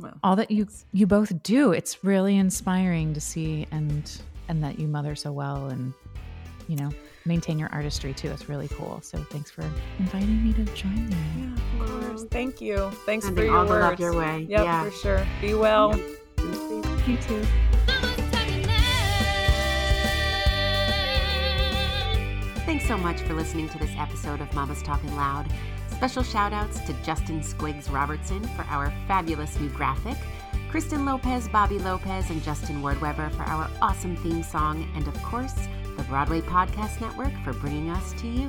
[0.00, 1.72] well, all that you you both do.
[1.72, 4.10] It's really inspiring to see and
[4.48, 5.92] and that you mother so well and
[6.70, 6.90] you know
[7.26, 8.30] maintain your artistry too.
[8.30, 9.00] It's really cool.
[9.02, 9.62] So thanks for
[9.98, 11.16] inviting me to join you.
[11.38, 12.24] yeah, of course.
[12.30, 12.90] Thank you.
[13.04, 13.90] Thanks for Sending your all the words.
[13.90, 14.46] love your way.
[14.48, 14.84] Yep, yeah.
[14.84, 15.26] for sure.
[15.40, 15.96] Be well.
[17.06, 17.42] You too.
[17.86, 18.76] Mama's talking loud.
[22.66, 25.46] Thanks so much for listening to this episode of Mama's Talking Loud.
[25.90, 30.16] Special shout outs to Justin Squiggs Robertson for our fabulous new graphic,
[30.70, 35.54] Kristen Lopez, Bobby Lopez, and Justin Wardweber for our awesome theme song, and of course,
[36.00, 38.48] the Broadway Podcast Network for bringing us to you.